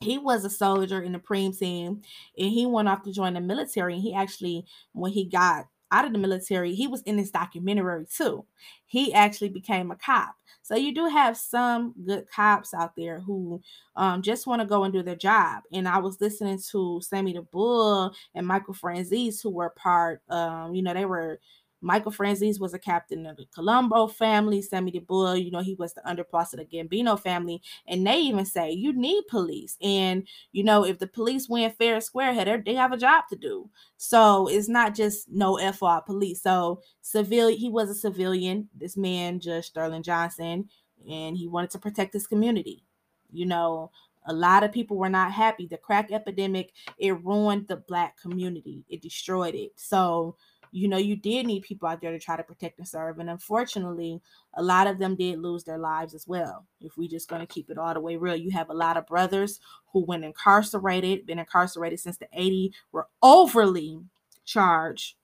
[0.00, 2.02] He was a soldier in the Supreme team
[2.38, 3.94] and he went off to join the military.
[3.94, 8.06] And he actually, when he got out of the military, he was in this documentary
[8.06, 8.44] too.
[8.86, 10.34] He actually became a cop.
[10.62, 13.60] So you do have some good cops out there who
[13.96, 15.62] um, just want to go and do their job.
[15.72, 20.74] And I was listening to Sammy the Bull and Michael Franzese, who were part, um,
[20.74, 21.40] you know, they were
[21.80, 24.62] Michael Franzese was a captain of the Colombo family.
[24.62, 27.62] Sammy the Bull, you know, he was the underboss of the Gambino family.
[27.86, 29.76] And they even say you need police.
[29.82, 33.24] And, you know, if the police win fair and square, head, they have a job
[33.30, 33.70] to do.
[33.96, 36.42] So it's not just no FR police.
[36.42, 40.68] So civilian, he was a civilian, this man, Judge Sterling Johnson,
[41.10, 42.84] and he wanted to protect his community.
[43.32, 43.90] You know,
[44.26, 45.66] a lot of people were not happy.
[45.66, 48.84] The crack epidemic, it ruined the black community.
[48.88, 49.72] It destroyed it.
[49.76, 50.36] So
[50.72, 53.18] you know, you did need people out there to try to protect and serve.
[53.18, 54.20] And unfortunately,
[54.54, 56.66] a lot of them did lose their lives as well.
[56.80, 58.96] If we just going to keep it all the way real, you have a lot
[58.96, 59.60] of brothers
[59.92, 64.00] who went incarcerated, been incarcerated since the 80s, were overly
[64.44, 65.16] charged.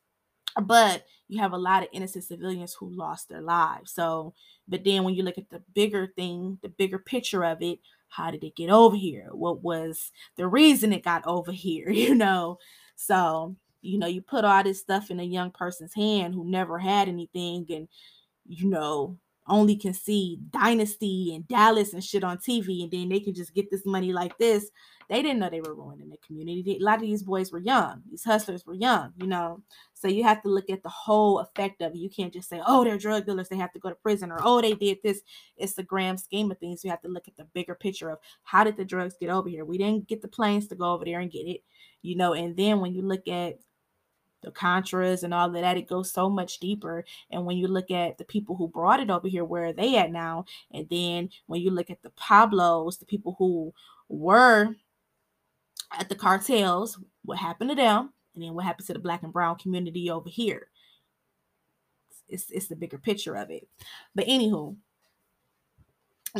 [0.60, 3.92] But you have a lot of innocent civilians who lost their lives.
[3.92, 4.34] So,
[4.66, 7.78] but then when you look at the bigger thing, the bigger picture of it,
[8.08, 9.28] how did it get over here?
[9.32, 11.90] What was the reason it got over here?
[11.90, 12.58] You know?
[12.94, 13.56] So
[13.86, 17.08] you know, you put all this stuff in a young person's hand who never had
[17.08, 17.88] anything and,
[18.46, 19.18] you know,
[19.48, 23.54] only can see Dynasty and Dallas and shit on TV, and then they can just
[23.54, 24.70] get this money like this.
[25.08, 26.78] They didn't know they were ruining the community.
[26.80, 28.02] A lot of these boys were young.
[28.10, 29.62] These hustlers were young, you know.
[29.94, 31.98] So you have to look at the whole effect of it.
[31.98, 33.48] You can't just say, "Oh, they're drug dealers.
[33.48, 35.22] They have to go to prison," or "Oh, they did this."
[35.56, 36.82] It's the grand scheme of things.
[36.82, 39.48] You have to look at the bigger picture of how did the drugs get over
[39.48, 39.64] here.
[39.64, 41.62] We didn't get the planes to go over there and get it,
[42.02, 42.32] you know.
[42.32, 43.60] And then when you look at
[44.46, 47.04] the Contras and all of that, it goes so much deeper.
[47.30, 49.96] And when you look at the people who brought it over here, where are they
[49.96, 50.46] at now?
[50.70, 53.74] And then when you look at the Pablos, the people who
[54.08, 54.74] were
[55.98, 58.12] at the cartels, what happened to them?
[58.34, 60.68] And then what happened to the black and brown community over here?
[62.28, 63.68] It's, it's the bigger picture of it.
[64.14, 64.76] But anywho,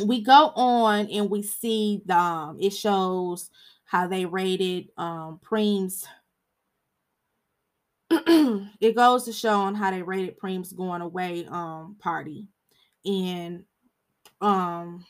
[0.05, 3.49] we go on and we see the um, it shows
[3.85, 6.05] how they rated um Preem's
[8.79, 12.47] it goes to show on how they rated Preem's going away um party.
[13.05, 13.63] And
[14.41, 15.05] um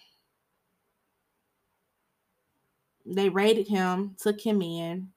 [3.05, 5.09] they rated him, took him in,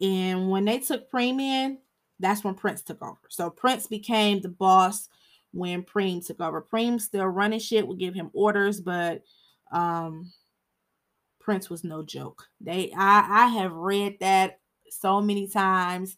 [0.00, 1.78] and when they took Preem in,
[2.18, 3.20] that's when Prince took over.
[3.28, 5.08] So Prince became the boss
[5.52, 6.60] when Preem took over.
[6.60, 9.22] Preem still running shit, would give him orders, but
[9.70, 10.32] um
[11.40, 12.44] Prince was no joke.
[12.60, 14.58] They I I have read that
[14.90, 16.16] so many times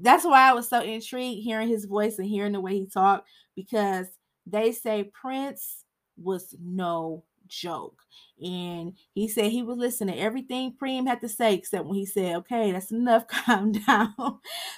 [0.00, 3.28] that's why I was so intrigued hearing his voice and hearing the way he talked
[3.54, 4.06] because
[4.46, 5.84] they say Prince
[6.16, 8.02] was no joke.
[8.42, 12.04] And he said he would listen to everything Preem had to say, except when he
[12.04, 14.14] said, okay, that's enough, calm down.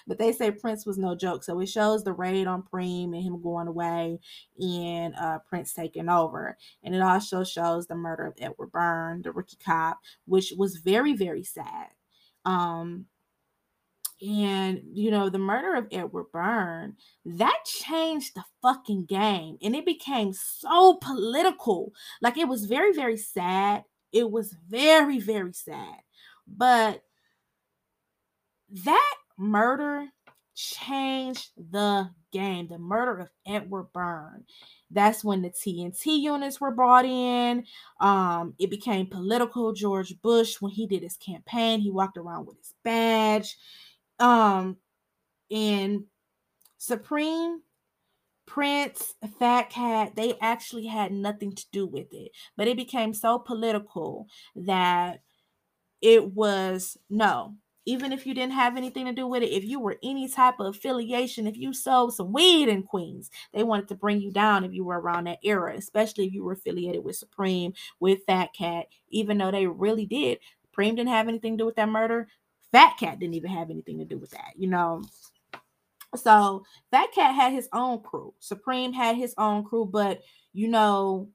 [0.07, 1.42] but they say Prince was no joke.
[1.42, 4.20] So it shows the raid on Preem and him going away
[4.61, 6.57] and uh, Prince taking over.
[6.83, 11.14] And it also shows the murder of Edward Byrne, the rookie cop, which was very,
[11.14, 11.88] very sad.
[12.44, 13.07] Um,
[14.20, 19.87] and you know the murder of edward byrne that changed the fucking game and it
[19.87, 26.00] became so political like it was very very sad it was very very sad
[26.46, 27.02] but
[28.70, 30.07] that murder
[30.54, 34.44] changed the game the murder of edward byrne
[34.90, 37.64] that's when the TNT units were brought in.
[38.00, 39.72] Um, it became political.
[39.72, 43.57] George Bush, when he did his campaign, he walked around with his badge.
[44.18, 44.76] Um,
[45.50, 46.04] and
[46.78, 47.62] Supreme,
[48.46, 52.33] Prince, Fat Cat, they actually had nothing to do with it.
[52.57, 54.26] But it became so political
[54.57, 55.20] that
[56.00, 57.54] it was no,
[57.87, 60.61] even if you didn't have anything to do with it, if you were any type
[60.61, 64.64] of affiliation, if you sold some weed in Queens, they wanted to bring you down
[64.64, 68.50] if you were around that era, especially if you were affiliated with Supreme, with Fat
[68.57, 70.38] Cat, even though they really did.
[70.62, 72.28] Supreme didn't have anything to do with that murder.
[72.72, 75.02] Fat Cat didn't even have anything to do with that, you know.
[76.16, 78.35] So Fat Cat had his own crew.
[78.38, 80.20] Supreme had his own crew, but
[80.52, 81.28] you know,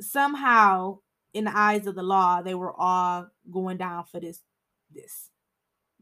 [0.00, 0.98] somehow
[1.32, 4.40] in the eyes of the law, they were all going down for this.
[4.94, 5.30] This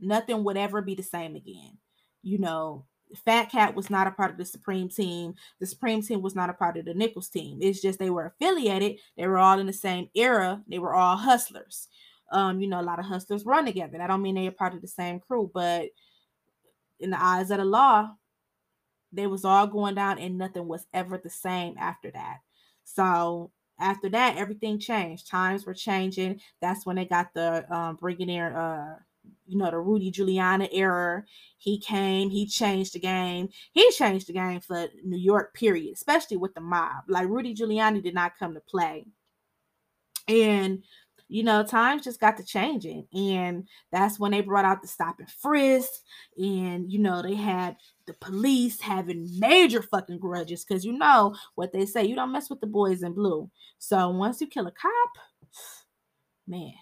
[0.01, 1.79] nothing would ever be the same again.
[2.23, 2.85] You know,
[3.25, 5.35] Fat Cat was not a part of the Supreme team.
[5.61, 7.59] The Supreme team was not a part of the Nichols team.
[7.61, 8.99] It's just they were affiliated.
[9.16, 10.62] They were all in the same era.
[10.68, 11.88] They were all hustlers.
[12.33, 14.01] Um, you know, a lot of hustlers run together.
[14.01, 15.90] I don't mean they're part of the same crew, but
[16.99, 18.11] in the eyes of the law,
[19.12, 22.38] they was all going down and nothing was ever the same after that.
[22.85, 25.29] So after that, everything changed.
[25.29, 26.40] Times were changing.
[26.61, 28.97] That's when they got the um, bringing in, uh,
[29.47, 31.25] you know, the Rudy Giuliani era.
[31.59, 33.49] He came, he changed the game.
[33.73, 37.05] He changed the game for New York, period, especially with the mob.
[37.09, 39.07] Like Rudy Giuliani did not come to play.
[40.29, 40.83] And
[41.33, 43.07] you know, times just got to changing.
[43.14, 45.90] And that's when they brought out the stop and frisk.
[46.37, 51.73] And, you know, they had the police having major fucking grudges because you know what
[51.73, 53.51] they say you don't mess with the boys in blue.
[53.79, 55.25] So once you kill a cop,
[56.47, 56.75] man.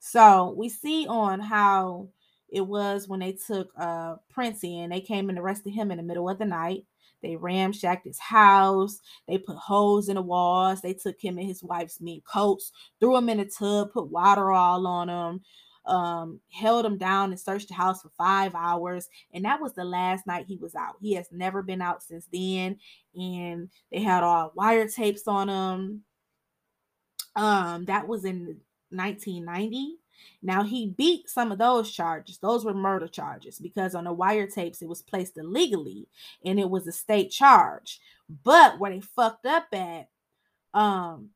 [0.00, 2.08] So we see on how
[2.50, 6.02] it was when they took uh Prince in, they came and arrested him in the
[6.02, 6.84] middle of the night.
[7.22, 9.00] They ramshacked his house.
[9.26, 10.80] They put holes in the walls.
[10.80, 14.50] They took him and his wife's mean coats, threw him in a tub, put water
[14.52, 15.40] all on him,
[15.86, 19.08] um, held him down and searched the house for five hours.
[19.32, 20.96] And that was the last night he was out.
[21.00, 22.78] He has never been out since then.
[23.14, 26.02] And they had all wiretaps on him.
[27.36, 28.58] Um, that was in
[28.90, 29.96] 1990.
[30.42, 32.38] Now he beat some of those charges.
[32.38, 36.08] Those were murder charges because on the wiretapes, it was placed illegally
[36.44, 38.00] and it was a state charge.
[38.44, 40.08] But where they fucked up at,
[40.74, 41.30] um,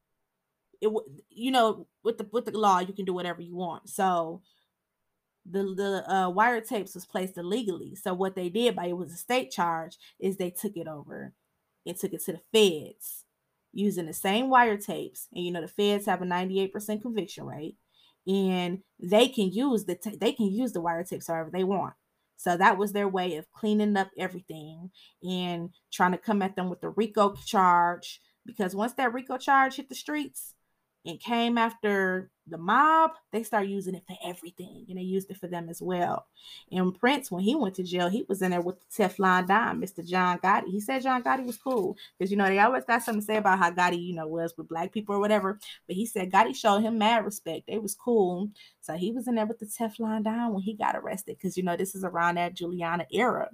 [0.80, 0.92] it
[1.30, 3.88] you know with the with the law you can do whatever you want.
[3.88, 4.42] So
[5.46, 7.94] the the uh, wiretaps was placed illegally.
[7.94, 11.32] So what they did by it was a state charge is they took it over
[11.86, 13.24] and took it to the feds
[13.72, 15.28] using the same wiretapes.
[15.34, 17.76] And you know the feds have a 98% conviction rate
[18.26, 21.94] and they can use the t- they can use the wiretaps however they want.
[22.36, 24.90] So that was their way of cleaning up everything
[25.22, 29.76] and trying to come at them with the RICO charge because once that RICO charge
[29.76, 30.54] hit the streets,
[31.04, 35.36] and came after the mob, they start using it for everything, and they used it
[35.36, 36.26] for them as well.
[36.70, 39.80] And Prince, when he went to jail, he was in there with the Teflon Don,
[39.80, 40.06] Mr.
[40.06, 40.68] John Gotti.
[40.68, 43.36] He said John Gotti was cool because you know they always got something to say
[43.36, 45.58] about how Gotti, you know, was with black people or whatever.
[45.86, 47.68] But he said Gotti showed him mad respect.
[47.68, 50.96] They was cool, so he was in there with the Teflon Don when he got
[50.96, 53.50] arrested because you know this is around that Giuliani era.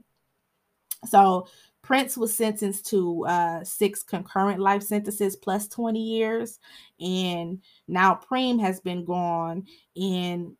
[1.06, 1.46] So
[1.82, 6.58] Prince was sentenced to uh, six concurrent life sentences plus 20 years.
[7.00, 9.66] And now Preem has been gone.
[9.96, 10.56] And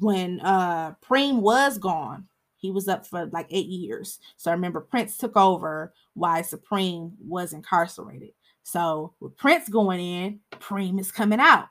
[0.00, 4.20] when uh, Preem was gone, he was up for like eight years.
[4.36, 8.30] So I remember Prince took over while Supreme was incarcerated.
[8.62, 11.68] So with Prince going in, Preem is coming out.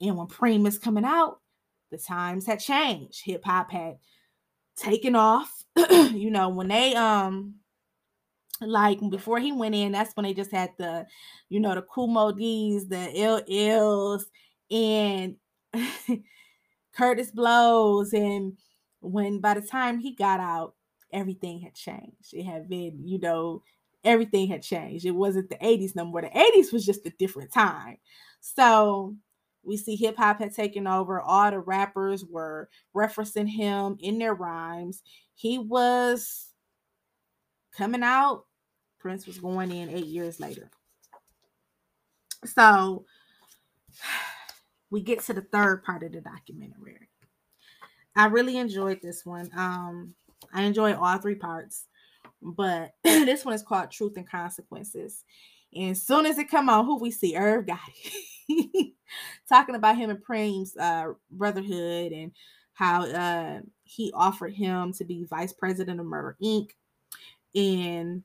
[0.00, 1.40] And when Preem is coming out,
[1.90, 3.22] the times had changed.
[3.24, 3.98] Hip hop had
[4.76, 5.59] taken off.
[6.12, 7.54] you know, when they um
[8.60, 11.06] like before he went in, that's when they just had the,
[11.48, 14.24] you know, the Moe Dees, the LLs,
[14.70, 15.36] and
[16.96, 18.12] Kurtis Blows.
[18.12, 18.58] And
[19.00, 20.74] when by the time he got out,
[21.12, 22.32] everything had changed.
[22.32, 23.62] It had been, you know,
[24.04, 25.06] everything had changed.
[25.06, 26.22] It wasn't the 80s no more.
[26.22, 27.96] The 80s was just a different time.
[28.40, 29.16] So
[29.62, 31.20] we see hip hop had taken over.
[31.20, 35.02] All the rappers were referencing him in their rhymes.
[35.40, 36.52] He was
[37.74, 38.44] coming out.
[38.98, 40.70] Prince was going in eight years later.
[42.44, 43.06] So
[44.90, 47.08] we get to the third part of the documentary.
[48.14, 49.48] I really enjoyed this one.
[49.56, 50.14] Um,
[50.52, 51.86] I enjoyed all three parts,
[52.42, 55.24] but this one is called Truth and Consequences.
[55.74, 57.34] And as soon as it come on, who we see?
[57.34, 58.92] Irv Gotti.
[59.48, 62.32] Talking about him and Preem's uh, brotherhood and
[62.74, 63.60] how uh,
[63.90, 66.70] he offered him to be vice president of Murder Inc.
[67.56, 68.22] And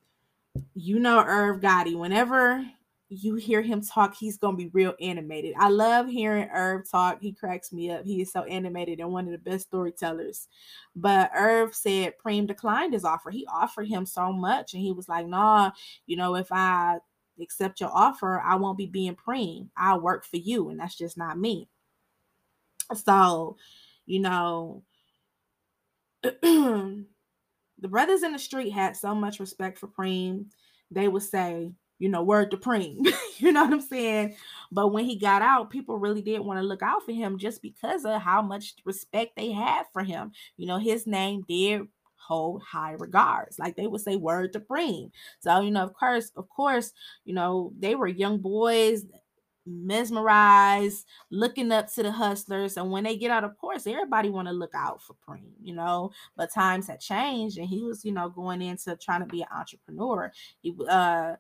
[0.76, 2.64] you know Irv Gotti, whenever
[3.10, 5.56] you hear him talk, he's gonna be real animated.
[5.58, 7.20] I love hearing Irv talk.
[7.20, 8.06] He cracks me up.
[8.06, 10.48] He is so animated and one of the best storytellers.
[10.96, 13.32] But Irv said Preem declined his offer.
[13.32, 15.72] He offered him so much, and he was like, "Nah,
[16.06, 17.00] you know, if I
[17.42, 19.70] accept your offer, I won't be being Preem.
[19.76, 21.68] I'll work for you, and that's just not me."
[22.94, 23.58] So,
[24.06, 24.84] you know,
[26.42, 30.46] the brothers in the street had so much respect for Preem.
[30.92, 33.08] They would say, you know, word to Preem.
[33.38, 34.36] you know what I'm saying?
[34.72, 37.62] But when he got out, people really did want to look out for him just
[37.62, 40.32] because of how much respect they had for him.
[40.58, 43.60] You know, his name did hold high regards.
[43.60, 45.12] Like they would say word to Preem.
[45.40, 46.92] So, you know, of course, of course,
[47.24, 49.06] you know, they were young boys
[49.66, 52.78] mesmerized, looking up to the hustlers.
[52.78, 55.74] And when they get out, of course, everybody want to look out for Preem, you
[55.74, 56.12] know.
[56.36, 59.48] But times had changed, and he was, you know, going into trying to be an
[59.56, 60.32] entrepreneur.
[60.62, 61.36] He uh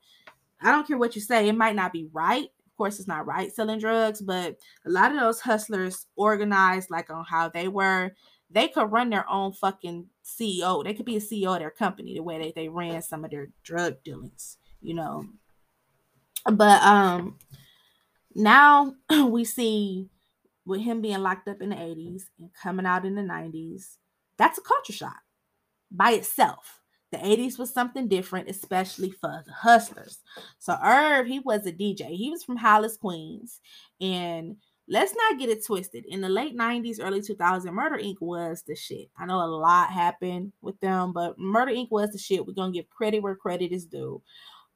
[0.61, 2.45] I don't care what you say, it might not be right.
[2.45, 7.09] Of course, it's not right selling drugs, but a lot of those hustlers organized like
[7.09, 8.11] on how they were.
[8.49, 10.83] They could run their own fucking CEO.
[10.83, 13.31] They could be a CEO of their company the way they, they ran some of
[13.31, 15.25] their drug dealings, you know.
[16.45, 17.37] But um
[18.35, 18.93] now
[19.29, 20.09] we see
[20.65, 23.97] with him being locked up in the 80s and coming out in the 90s,
[24.37, 25.21] that's a culture shock
[25.91, 26.81] by itself.
[27.11, 30.19] The 80s was something different, especially for the hustlers.
[30.59, 32.09] So Irv, he was a DJ.
[32.09, 33.61] He was from Hollis, Queens.
[34.01, 34.57] And
[34.89, 36.05] let's not get it twisted.
[36.07, 38.17] In the late 90s, early 2000s, Murder Inc.
[38.19, 39.09] was the shit.
[39.17, 41.87] I know a lot happened with them, but Murder Inc.
[41.91, 42.45] was the shit.
[42.45, 44.21] We're going to give credit where credit is due.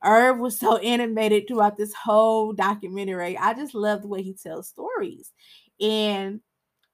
[0.03, 3.37] Irv was so animated throughout this whole documentary.
[3.37, 5.31] I just love the way he tells stories.
[5.81, 6.41] And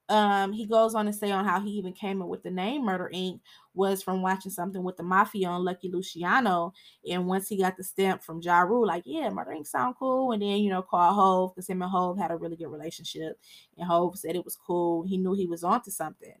[0.08, 2.84] um, he goes on to say on how he even came up with the name
[2.84, 3.40] Murder Inc.
[3.74, 6.72] was from watching something with the mafia on Lucky Luciano.
[7.10, 9.66] And once he got the stamp from Ja Rule, like, yeah, Murder Inc.
[9.66, 10.32] sound cool.
[10.32, 13.38] And then, you know, call Hove because him and Hove had a really good relationship.
[13.76, 15.02] And Hove said it was cool.
[15.02, 16.34] He knew he was onto something.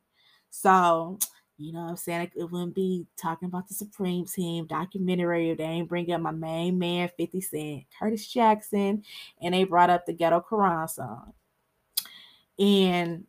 [0.50, 1.18] So,
[1.58, 2.30] you know I'm saying?
[2.36, 6.30] It wouldn't be talking about the Supreme Team documentary if they ain't bring up my
[6.30, 9.02] main man, 50 Cent, Curtis Jackson,
[9.40, 11.32] and they brought up the Ghetto Quran song.
[12.58, 13.24] And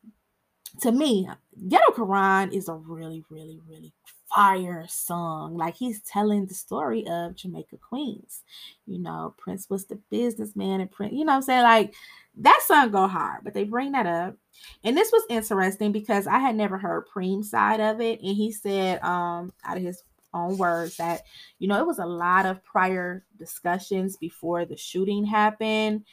[0.81, 1.29] to me,
[1.67, 3.93] Ghetto Quran is a really, really, really
[4.33, 5.55] fire song.
[5.57, 8.43] Like he's telling the story of Jamaica Queens.
[8.85, 11.63] You know, Prince was the businessman and Prince, you know I'm saying?
[11.63, 11.93] Like
[12.37, 14.35] that song go hard, but they bring that up.
[14.83, 18.19] And this was interesting because I had never heard Preem's side of it.
[18.21, 20.03] And he said, um, out of his
[20.33, 21.23] own words, that
[21.59, 26.05] you know, it was a lot of prior discussions before the shooting happened.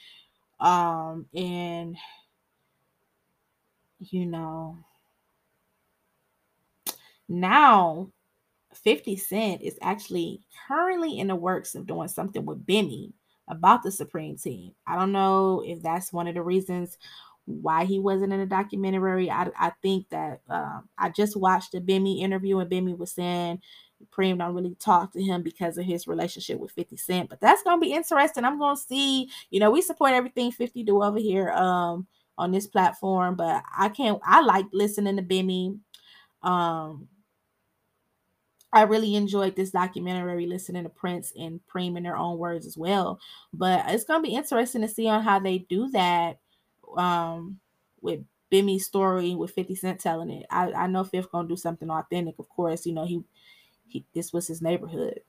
[0.60, 1.96] Um, and
[3.98, 4.78] you know,
[7.28, 8.10] now
[8.74, 13.12] 50 Cent is actually currently in the works of doing something with Benny
[13.48, 14.72] about the Supreme Team.
[14.86, 16.98] I don't know if that's one of the reasons
[17.46, 19.30] why he wasn't in the documentary.
[19.30, 23.60] I, I think that um, I just watched the Bimmy interview and Bimmy was saying
[24.10, 27.28] Preem don't really talk to him because of his relationship with 50 Cent.
[27.28, 28.44] But that's gonna be interesting.
[28.44, 31.50] I'm gonna see, you know, we support everything 50 do over here.
[31.50, 35.78] Um on this platform, but I can't I like listening to Bimmy.
[36.42, 37.08] Um
[38.72, 42.76] I really enjoyed this documentary listening to Prince and Preem in their own words as
[42.76, 43.20] well.
[43.52, 46.38] But it's gonna be interesting to see on how they do that
[46.98, 47.60] um
[48.00, 48.20] with
[48.52, 50.46] Bimmy's story with 50 Cent telling it.
[50.50, 52.86] I, I know Fifth gonna do something authentic, of course.
[52.86, 53.22] You know, he,
[53.88, 55.20] he this was his neighborhood.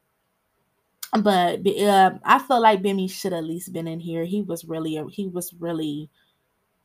[1.22, 4.26] But uh, I felt like Bimmy should at least been in here.
[4.26, 6.10] He was really a, he was really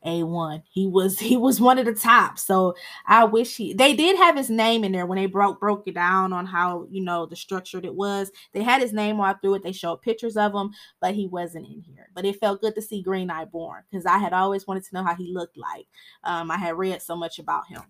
[0.04, 0.62] a1.
[0.70, 2.38] He was he was one of the top.
[2.38, 2.74] So
[3.06, 5.94] I wish he they did have his name in there when they broke broke it
[5.94, 8.30] down on how you know the structured it was.
[8.52, 9.62] They had his name all through it.
[9.62, 10.70] They showed pictures of him,
[11.00, 12.08] but he wasn't in here.
[12.14, 14.94] But it felt good to see Green Eye Born because I had always wanted to
[14.94, 15.86] know how he looked like.
[16.24, 17.82] Um, I had read so much about him.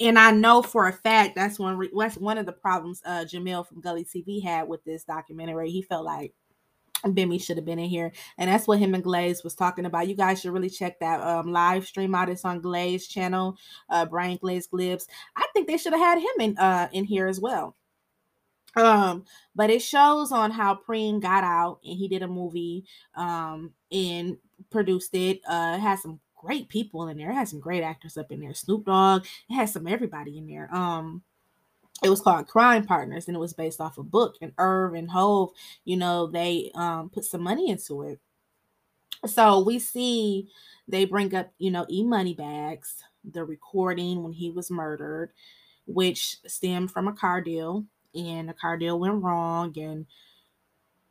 [0.00, 3.66] And I know for a fact that's one that's one of the problems uh Jamil
[3.66, 5.70] from Gully TV had with this documentary.
[5.70, 6.32] He felt like
[7.04, 8.12] Bimmy should have been in here.
[8.38, 10.08] And that's what him and Glaze was talking about.
[10.08, 12.28] You guys should really check that um, live stream out.
[12.28, 13.56] It's on Glaze channel,
[13.88, 15.06] uh, Brian Glaze Glibs.
[15.36, 17.76] I think they should have had him in uh, in here as well.
[18.76, 19.24] Um,
[19.54, 22.84] but it shows on how Preem got out and he did a movie
[23.16, 24.36] um and
[24.70, 25.40] produced it.
[25.48, 27.30] Uh it has some great people in there.
[27.30, 28.54] It had some great actors up in there.
[28.54, 29.26] Snoop Dogg.
[29.48, 30.72] It had some everybody in there.
[30.74, 31.22] Um,
[32.02, 34.36] it was called Crime Partners, and it was based off a book.
[34.40, 35.50] And Irv and Hove,
[35.84, 38.20] you know, they um put some money into it.
[39.26, 40.48] So we see
[40.88, 45.32] they bring up, you know, E Money Bags, the recording when he was murdered,
[45.86, 47.84] which stemmed from a car deal,
[48.14, 50.06] and the car deal went wrong, and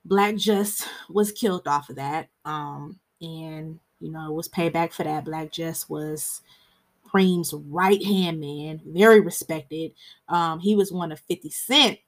[0.06, 2.30] Black Just was killed off of that.
[2.46, 5.26] Um, and you know, it was payback for that.
[5.26, 6.42] Black Just was
[7.10, 9.92] Preem's right hand man, very respected.
[10.28, 12.00] Um, he was one of 50 Cent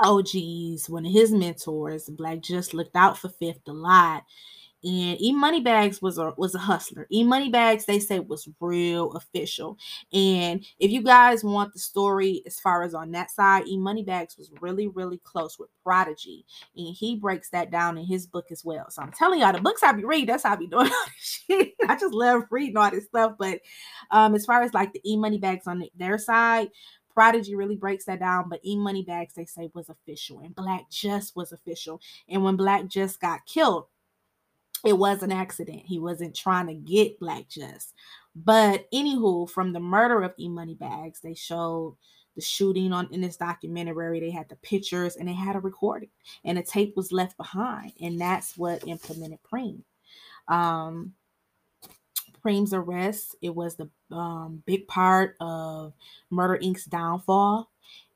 [0.00, 2.08] OGs, one of his mentors.
[2.08, 4.24] Black Just looked out for Fifth a lot
[4.82, 7.06] and E Moneybags was a was a hustler.
[7.10, 9.78] E Moneybags they say was real official.
[10.12, 14.38] And if you guys want the story as far as on that side, E Moneybags
[14.38, 16.44] was really really close with Prodigy,
[16.76, 18.90] and he breaks that down in his book as well.
[18.90, 21.74] So I'm telling y'all, the books I be reading, that's how I be doing shit.
[21.88, 23.34] I just love reading all this stuff.
[23.38, 23.60] But
[24.10, 26.68] um, as far as like the E Moneybags on their side,
[27.12, 31.36] Prodigy really breaks that down, but E Moneybags they say was official, and Black Just
[31.36, 32.00] was official.
[32.28, 33.86] And when Black Just got killed
[34.84, 35.82] it was an accident.
[35.84, 37.94] He wasn't trying to get Black Just.
[38.34, 41.96] But anywho, from the murder of E Money Bags, they showed
[42.36, 44.20] the shooting on in this documentary.
[44.20, 46.10] They had the pictures and they had a recording,
[46.44, 49.82] and the tape was left behind, and that's what implemented Preem.
[50.48, 51.14] Um,
[52.44, 55.92] Preem's arrest it was the um, big part of
[56.30, 57.70] Murder Inc.'s downfall,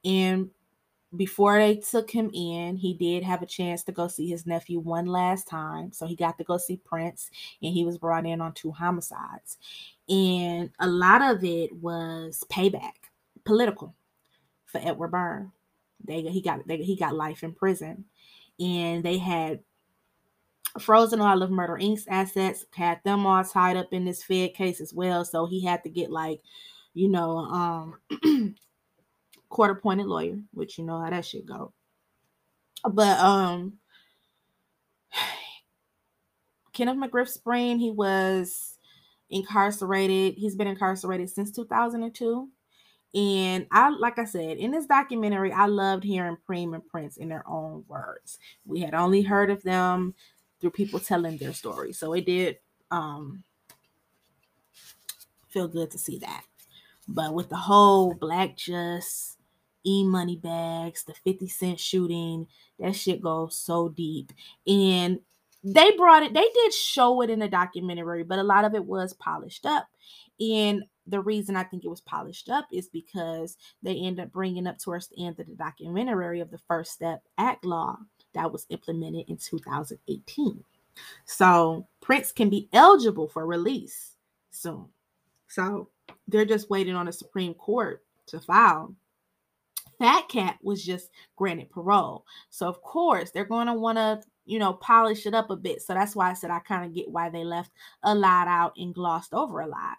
[0.05, 0.51] and
[1.17, 4.81] before they took him in, he did have a chance to go see his nephew
[4.81, 5.93] one last time.
[5.93, 7.31] So he got to go see Prince,
[7.62, 9.59] and he was brought in on two homicides.
[10.09, 13.11] And a lot of it was payback,
[13.45, 13.95] political
[14.67, 15.53] for Edward Byrne.
[16.05, 18.05] They he got they, he got life in prison,
[18.59, 19.61] and they had
[20.81, 24.81] frozen all of Murder Inc.'s assets, had them all tied up in this Fed case
[24.81, 25.25] as well.
[25.25, 26.41] So he had to get like,
[26.93, 27.99] you know, um
[29.55, 31.73] court appointed lawyer, which you know how that should go.
[32.83, 33.75] But um
[36.73, 38.79] Kenneth McGriff Supreme, he was
[39.31, 40.35] incarcerated.
[40.35, 42.49] He's been incarcerated since 2002.
[43.15, 47.29] And I, like I said, in this documentary, I loved hearing Preem and Prince in
[47.29, 48.41] their own words.
[48.67, 50.15] We had only heard of them
[50.61, 51.93] through people telling their story.
[51.93, 52.59] So it did
[52.91, 53.45] um,
[55.49, 56.43] feel good to see that.
[57.07, 59.39] But with the whole Black Just
[59.85, 62.47] E money bags, the 50 cent shooting,
[62.78, 64.32] that shit goes so deep.
[64.66, 65.20] And
[65.62, 68.85] they brought it, they did show it in the documentary, but a lot of it
[68.85, 69.89] was polished up.
[70.39, 74.66] And the reason I think it was polished up is because they end up bringing
[74.66, 77.99] up towards the end of the documentary of the First Step Act law
[78.35, 80.64] that was implemented in 2018.
[81.24, 84.16] So Prince can be eligible for release
[84.51, 84.87] soon.
[85.49, 85.89] So
[86.28, 88.95] they're just waiting on the Supreme Court to file
[89.99, 92.24] Fat Cat was just granted parole.
[92.51, 95.82] So of course they're going to want to, you know, polish it up a bit.
[95.82, 97.70] So that's why I said I kind of get why they left
[98.03, 99.97] a lot out and glossed over a lot.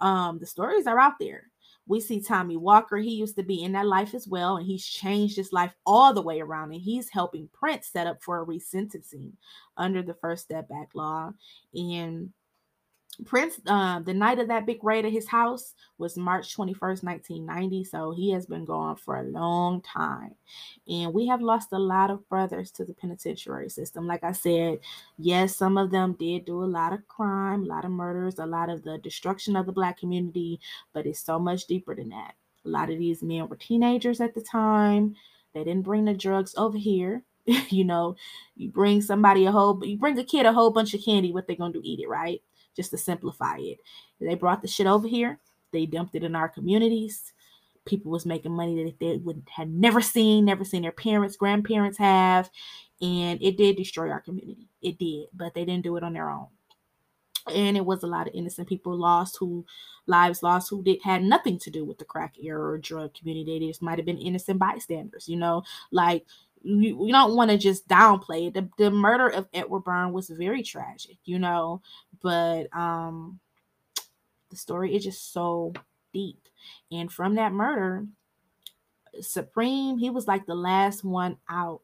[0.00, 1.50] Um, the stories are out there.
[1.86, 2.96] We see Tommy Walker.
[2.96, 6.14] He used to be in that life as well, and he's changed his life all
[6.14, 6.72] the way around.
[6.72, 9.32] And he's helping Prince set up for a resentencing
[9.76, 11.32] under the First Step Act law.
[11.74, 12.32] And
[13.24, 17.84] Prince, uh, the night of that big raid at his house was March 21st, 1990.
[17.84, 20.34] So he has been gone for a long time.
[20.88, 24.06] And we have lost a lot of brothers to the penitentiary system.
[24.06, 24.80] Like I said,
[25.18, 28.46] yes, some of them did do a lot of crime, a lot of murders, a
[28.46, 30.60] lot of the destruction of the black community,
[30.92, 32.34] but it's so much deeper than that.
[32.64, 35.14] A lot of these men were teenagers at the time.
[35.52, 37.22] They didn't bring the drugs over here.
[37.68, 38.16] you know,
[38.56, 41.46] you bring somebody a whole, you bring a kid a whole bunch of candy, what
[41.46, 41.80] they gonna do?
[41.84, 42.40] Eat it, right?
[42.76, 43.78] Just to simplify it.
[44.20, 45.38] They brought the shit over here.
[45.72, 47.32] They dumped it in our communities.
[47.84, 51.98] People was making money that they would had never seen, never seen their parents, grandparents
[51.98, 52.50] have,
[53.02, 54.68] and it did destroy our community.
[54.80, 56.46] It did, but they didn't do it on their own.
[57.54, 59.66] And it was a lot of innocent people lost who
[60.06, 63.58] lives lost who did had nothing to do with the crack era or drug community.
[63.58, 66.24] They just might have been innocent bystanders, you know, like
[66.64, 68.54] you, don't want to just downplay it.
[68.54, 71.82] The, the murder of Edward Byrne was very tragic, you know,
[72.22, 73.38] but um
[74.50, 75.72] the story is just so
[76.12, 76.48] deep.
[76.90, 78.06] And from that murder,
[79.20, 81.82] Supreme, he was like the last one out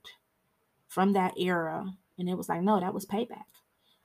[0.88, 1.92] from that era.
[2.18, 3.44] And it was like, no, that was payback.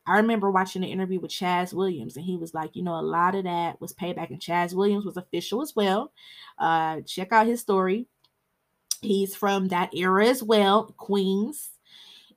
[0.07, 3.01] I remember watching an interview with Chaz Williams, and he was like, you know, a
[3.01, 4.30] lot of that was payback.
[4.30, 6.11] And Chaz Williams was official as well.
[6.59, 8.07] Uh, check out his story.
[9.05, 11.69] He's from that era as well, Queens.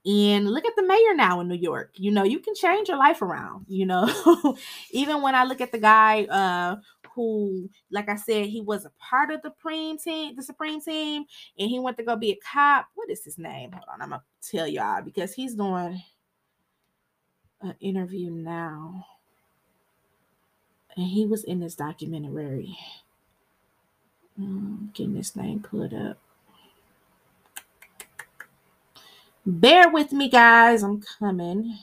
[0.07, 1.91] And look at the mayor now in New York.
[1.95, 4.57] You know, you can change your life around, you know.
[4.93, 6.77] Even when I look at the guy uh
[7.15, 11.25] who, like I said, he was a part of the Supreme team, the Supreme team,
[11.59, 12.87] and he went to go be a cop.
[12.95, 13.73] What is his name?
[13.73, 16.01] Hold on, I'm gonna tell y'all because he's doing
[17.61, 19.05] an interview now.
[20.97, 22.77] And he was in this documentary.
[24.39, 26.19] Um, getting this name put up.
[29.49, 30.83] Bear with me, guys.
[30.85, 31.79] I'm coming.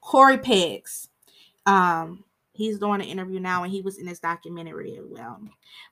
[0.00, 1.08] Corey Pegues.
[1.66, 5.40] Um, he's doing an interview now, and he was in this documentary as well.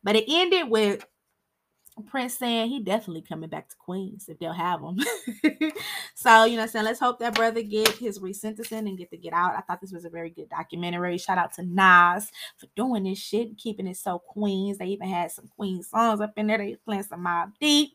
[0.04, 1.06] But it ended with
[2.06, 4.98] Prince saying he definitely coming back to Queens if they'll have him.
[6.14, 9.34] so, you know, saying let's hope that brother get his resentencing and get to get
[9.34, 9.54] out.
[9.56, 11.18] I thought this was a very good documentary.
[11.18, 14.78] Shout out to Nas for doing this shit, keeping it so Queens.
[14.78, 16.58] They even had some Queen songs up in there.
[16.58, 17.92] They playing some Mobb Deep.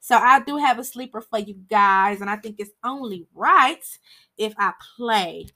[0.00, 3.84] So I do have a sleeper for you guys, and I think it's only right
[4.36, 5.46] if I play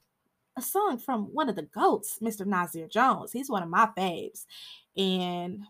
[0.56, 2.46] a song from one of the goats, Mr.
[2.46, 3.32] Nasir Jones.
[3.32, 4.44] He's one of my faves.
[4.96, 5.64] And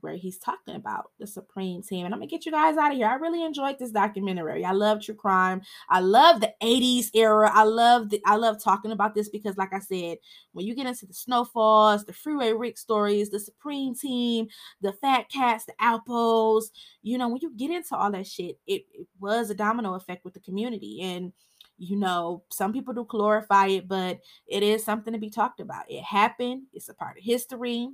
[0.00, 2.04] where he's talking about the Supreme Team.
[2.04, 3.06] And I'm gonna get you guys out of here.
[3.06, 4.64] I really enjoyed this documentary.
[4.64, 5.62] I love true crime.
[5.88, 7.50] I love the 80s era.
[7.52, 10.18] I love the I love talking about this because, like I said,
[10.52, 14.48] when you get into the snowfalls, the freeway Rick stories, the Supreme Team,
[14.80, 16.64] the Fat Cats, the Alpos,
[17.02, 20.24] you know, when you get into all that shit, it, it was a domino effect
[20.24, 21.00] with the community.
[21.02, 21.32] And
[21.78, 25.86] you know, some people do glorify it, but it is something to be talked about.
[25.88, 27.88] It happened, it's a part of history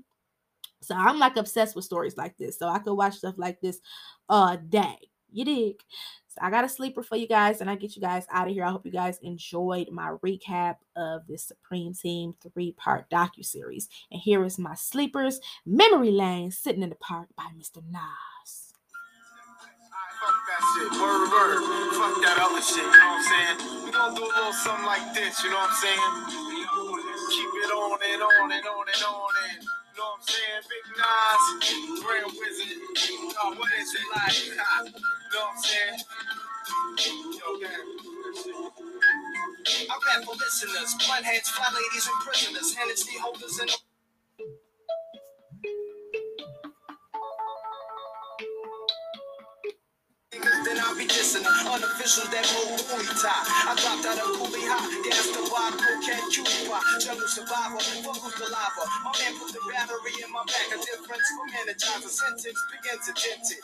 [0.86, 2.58] so I'm like obsessed with stories like this.
[2.58, 3.80] So I could watch stuff like this
[4.28, 4.96] a day.
[5.32, 5.82] You dig?
[6.28, 8.54] So I got a sleeper for you guys, and I get you guys out of
[8.54, 8.64] here.
[8.64, 13.88] I hope you guys enjoyed my recap of this Supreme Team three-part docu series.
[14.12, 17.82] And here is my sleepers: Memory Lane, sitting in the park by Mr.
[17.90, 18.72] Nas.
[20.22, 20.92] That shit.
[20.92, 21.60] Word, word.
[21.94, 22.78] Fuck that other shit.
[22.78, 23.56] You know what I'm saying?
[23.84, 25.42] We do a little something like this.
[25.42, 26.12] You know what I'm saying?
[27.30, 29.75] Keep it on and on and on and on and.
[29.96, 30.62] Know what I'm saying?
[30.68, 32.68] Big Nas, Grand Wizard.
[33.42, 34.46] Oh, what is it like?
[34.46, 34.62] you know
[35.32, 35.98] what I'm saying?
[39.88, 43.70] I rap for listeners, blunt heads, fly ladies, and prisoners, Hennessy holders, and
[50.98, 51.06] be.
[51.06, 53.44] Unofficial, that old Louis tie.
[53.68, 56.80] I dropped out of Cooley High, gas the vodka, cocaine, pie.
[57.00, 58.84] Jungle survivor, fuck who's the lava.
[59.04, 62.08] My man put the battery in my back, a difference from energizer.
[62.08, 63.62] Sentence begins to tint it.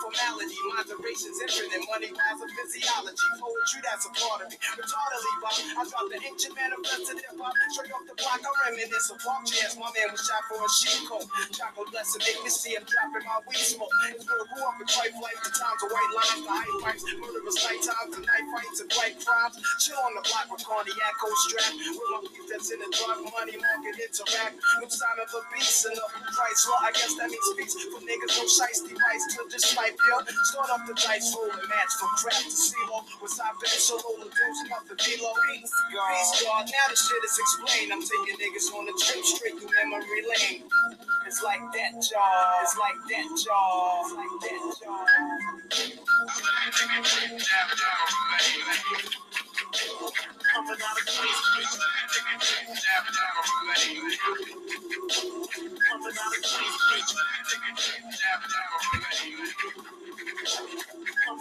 [0.00, 1.84] With formality, moderation's infinite.
[1.92, 3.28] Money wise of physiology.
[3.36, 4.56] Poetry, that's a part of me.
[4.56, 5.56] Retardedly, Bob.
[5.76, 7.52] I dropped the ancient manifested hip hop.
[7.76, 9.76] Straight off the block, I reminisce of walk jazz.
[9.76, 11.28] My man was shot for a sheep coat.
[11.52, 13.92] Chocolate blessing, make me see him dropping my weed smoke.
[14.08, 17.04] It's real grew up in white life, the times of white lines, the high pipes,
[17.20, 19.54] murderous night times, the night fights, and white crimes.
[19.84, 21.76] Chill on the block with cold strap.
[21.76, 24.56] With my beef that's in the drug money market interact.
[24.80, 26.88] No sign of a beast and a price law.
[26.88, 30.42] I guess that means peace for niggas, no shiesty rights to just snipe ya.
[30.44, 33.04] Start off the dice, roll and match from crap to CeeLo.
[33.22, 35.32] Was I bet solo the dudes, nothing below.
[35.50, 36.64] Peace, peace, God.
[36.66, 37.92] Now the shit is explained.
[37.92, 40.64] I'm taking niggas on a trip straight through memory lane.
[41.26, 42.62] It's like that, y'all.
[42.62, 44.02] It's like that, y'all.
[44.04, 45.06] It's like that, y'all.
[46.70, 46.98] Coming
[47.50, 47.66] out
[50.30, 51.74] of Coming out of Queens, bitch.
[53.14, 54.18] Down, lane.
[55.90, 57.12] Coming out of Queens, bitch.
[59.12, 59.54] Queens,
[60.46, 61.19] bitch.
[61.30, 61.38] One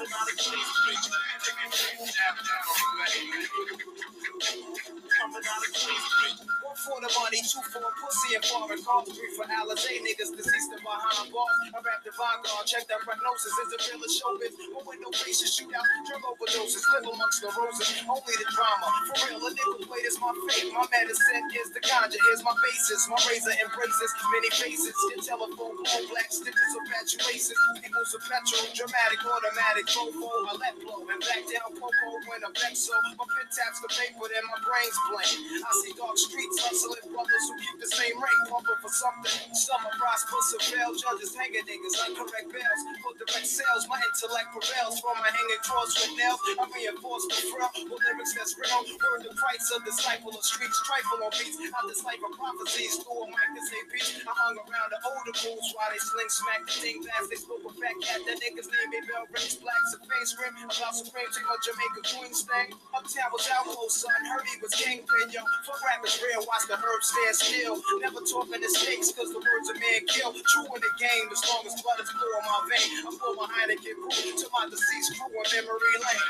[6.77, 10.69] for the money, two for a pussy and foreign call, three for Alizé niggas deceased
[10.69, 11.57] and behind bars.
[11.73, 13.49] I rap the Vanguard, check that prognosis.
[13.65, 14.53] Is it real showbiz?
[14.77, 17.89] But with no faces, shoot out, drug overdoses, live amongst the roses.
[18.05, 18.87] Only the drama.
[19.09, 20.69] For real, a nickel plate is my fate.
[20.69, 22.19] My medicine is the ganja.
[22.29, 23.09] Here's my basis.
[23.09, 24.93] My razor embraces many faces.
[24.93, 27.59] Skin telephone, blow, black stitches of fatuations.
[27.81, 30.27] Equals of petrol, dramatic, automatic, fofo.
[30.49, 32.95] I let blow and back down popo when I'm back so.
[33.15, 35.31] My pin taps the paper, then my brain's blank.
[35.63, 39.37] I see dark streets hustling brothers who keep the same rate, pumping for something.
[39.55, 42.81] Summer prosper, surveil judges, hanging niggas, like uncorrect bells.
[43.05, 44.99] For direct sales, my intellect prevails.
[44.99, 48.81] From my hanging cross with nails, I reinforce the frill with lyrics that's real.
[48.99, 51.57] Word the Christ, a disciple of streets, trifle on beats.
[51.59, 54.19] I decipher prophecies through a mic to say peace.
[54.25, 57.29] I hung around the older fools while they sling smack the thing fast.
[57.29, 60.57] They spoke a fat cat, that niggas name me Bell Race Blacks, a face scream
[60.65, 62.73] about Supreme Team on Jamaica Queens thing.
[62.89, 64.17] Uptown was outlaw, oh, son.
[64.25, 65.45] Heard he was kingpin, yo.
[65.61, 67.77] For rappers real, watch the herbs stand still.
[68.01, 70.33] Never talking the stakes, cause the words a man kill.
[70.33, 72.97] True in the game, as long as blood is blue my vein.
[72.97, 76.25] I blow my Heineken crew to my deceased crew in memory lane.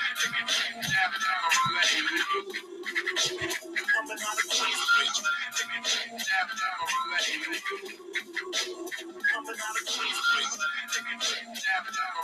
[3.87, 5.15] Coming out of Queensbridge.
[9.31, 9.87] Coming out of.
[11.79, 12.18] Coming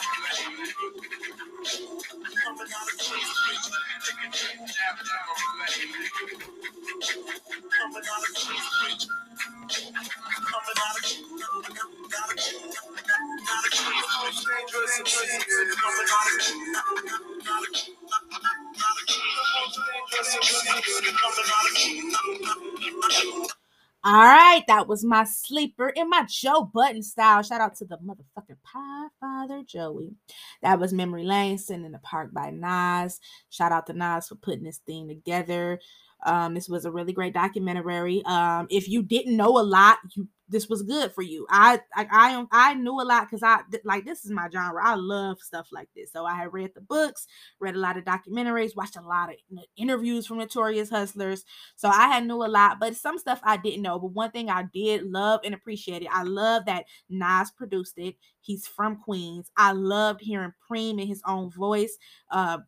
[24.08, 27.42] All right, that was my sleeper in my Joe Budden style.
[27.42, 30.14] Shout out to the motherfucking Pod Father Joey.
[30.62, 33.20] That was Memory Lane, sitting in the park by Nas.
[33.50, 35.80] Shout out to Nas for putting this thing together.
[36.26, 38.24] Um, this was a really great documentary.
[38.26, 41.46] Um, if you didn't know a lot, you this was good for you.
[41.50, 44.82] I I I, I knew a lot because I like this is my genre.
[44.84, 46.12] I love stuff like this.
[46.12, 47.26] So I had read the books,
[47.60, 49.36] read a lot of documentaries, watched a lot of
[49.78, 51.44] interviews from notorious hustlers.
[51.76, 54.00] So I had knew a lot, but some stuff I didn't know.
[54.00, 56.10] But one thing I did love and appreciate it.
[56.12, 58.16] I love that Nas produced it.
[58.42, 59.50] He's from Queens.
[59.58, 61.98] I loved hearing Preem in his own voice.
[62.30, 62.60] Uh,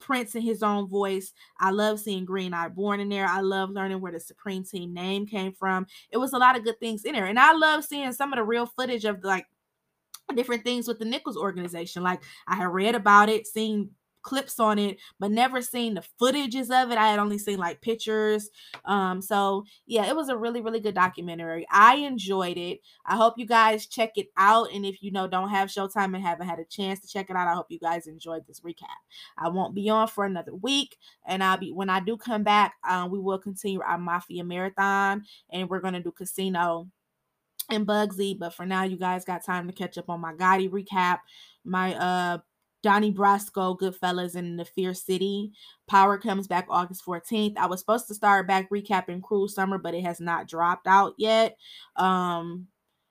[0.00, 1.32] Prince in his own voice.
[1.58, 3.26] I love seeing Green Eye Born in there.
[3.26, 5.86] I love learning where the Supreme Team name came from.
[6.10, 7.26] It was a lot of good things in there.
[7.26, 9.46] And I love seeing some of the real footage of like
[10.34, 12.02] different things with the Nichols organization.
[12.02, 13.90] Like I had read about it, seen
[14.22, 16.98] clips on it, but never seen the footages of it.
[16.98, 18.50] I had only seen like pictures.
[18.84, 21.66] Um, so yeah, it was a really, really good documentary.
[21.70, 22.80] I enjoyed it.
[23.06, 24.72] I hope you guys check it out.
[24.72, 27.36] And if you know don't have Showtime and haven't had a chance to check it
[27.36, 28.86] out, I hope you guys enjoyed this recap.
[29.38, 30.96] I won't be on for another week,
[31.26, 35.24] and I'll be when I do come back, um, we will continue our Mafia Marathon,
[35.50, 36.88] and we're gonna do Casino
[37.70, 38.38] and Bugsy.
[38.38, 41.18] But for now, you guys got time to catch up on my Gotti recap,
[41.64, 42.38] my uh
[42.82, 45.52] Donnie Brasco, Goodfellas, and The Fear City.
[45.88, 47.56] Power comes back August 14th.
[47.56, 51.14] I was supposed to start back recapping Cruel Summer, but it has not dropped out
[51.18, 51.56] yet.
[51.96, 52.68] Um,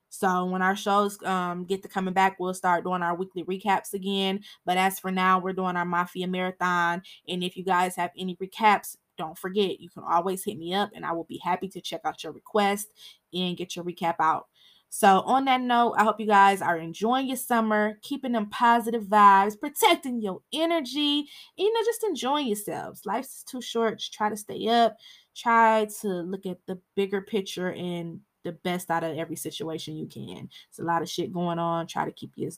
[0.10, 3.94] so when our shows um, get to coming back, we'll start doing our weekly recaps
[3.94, 4.42] again.
[4.66, 7.04] But as for now, we're doing our Mafia Marathon.
[7.28, 10.92] And if you guys have any recaps, don't forget, you can always hit me up
[10.96, 12.88] and I will be happy to check out your request
[13.34, 14.48] and get your recap out.
[14.92, 19.04] So, on that note, I hope you guys are enjoying your summer, keeping them positive
[19.04, 21.28] vibes, protecting your energy, and,
[21.58, 23.06] you know, just enjoying yourselves.
[23.06, 24.00] Life's too short.
[24.00, 24.98] Just try to stay up,
[25.36, 30.08] try to look at the bigger picture and the best out of every situation you
[30.08, 30.50] can.
[30.70, 31.88] It's a lot of shit going on.
[31.88, 32.50] Try to keep you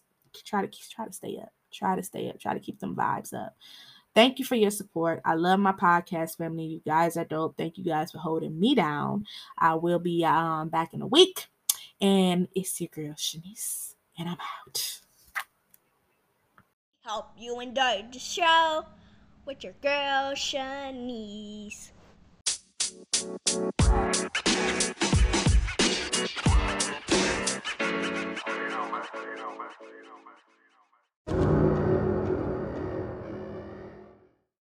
[0.46, 1.52] try to try to stay up.
[1.74, 2.40] Try to stay up.
[2.40, 3.56] Try to keep them vibes up.
[4.14, 5.22] Thank you for your support.
[5.24, 6.66] I love my podcast family.
[6.66, 7.58] You guys are dope.
[7.58, 9.26] Thank you guys for holding me down.
[9.58, 11.51] I will be um back in a week.
[12.02, 15.02] And it's your girl, Shanice, and I'm out.
[17.02, 18.86] Help you enjoy the show
[19.46, 21.92] with your girl, Shanice.
[31.28, 31.61] you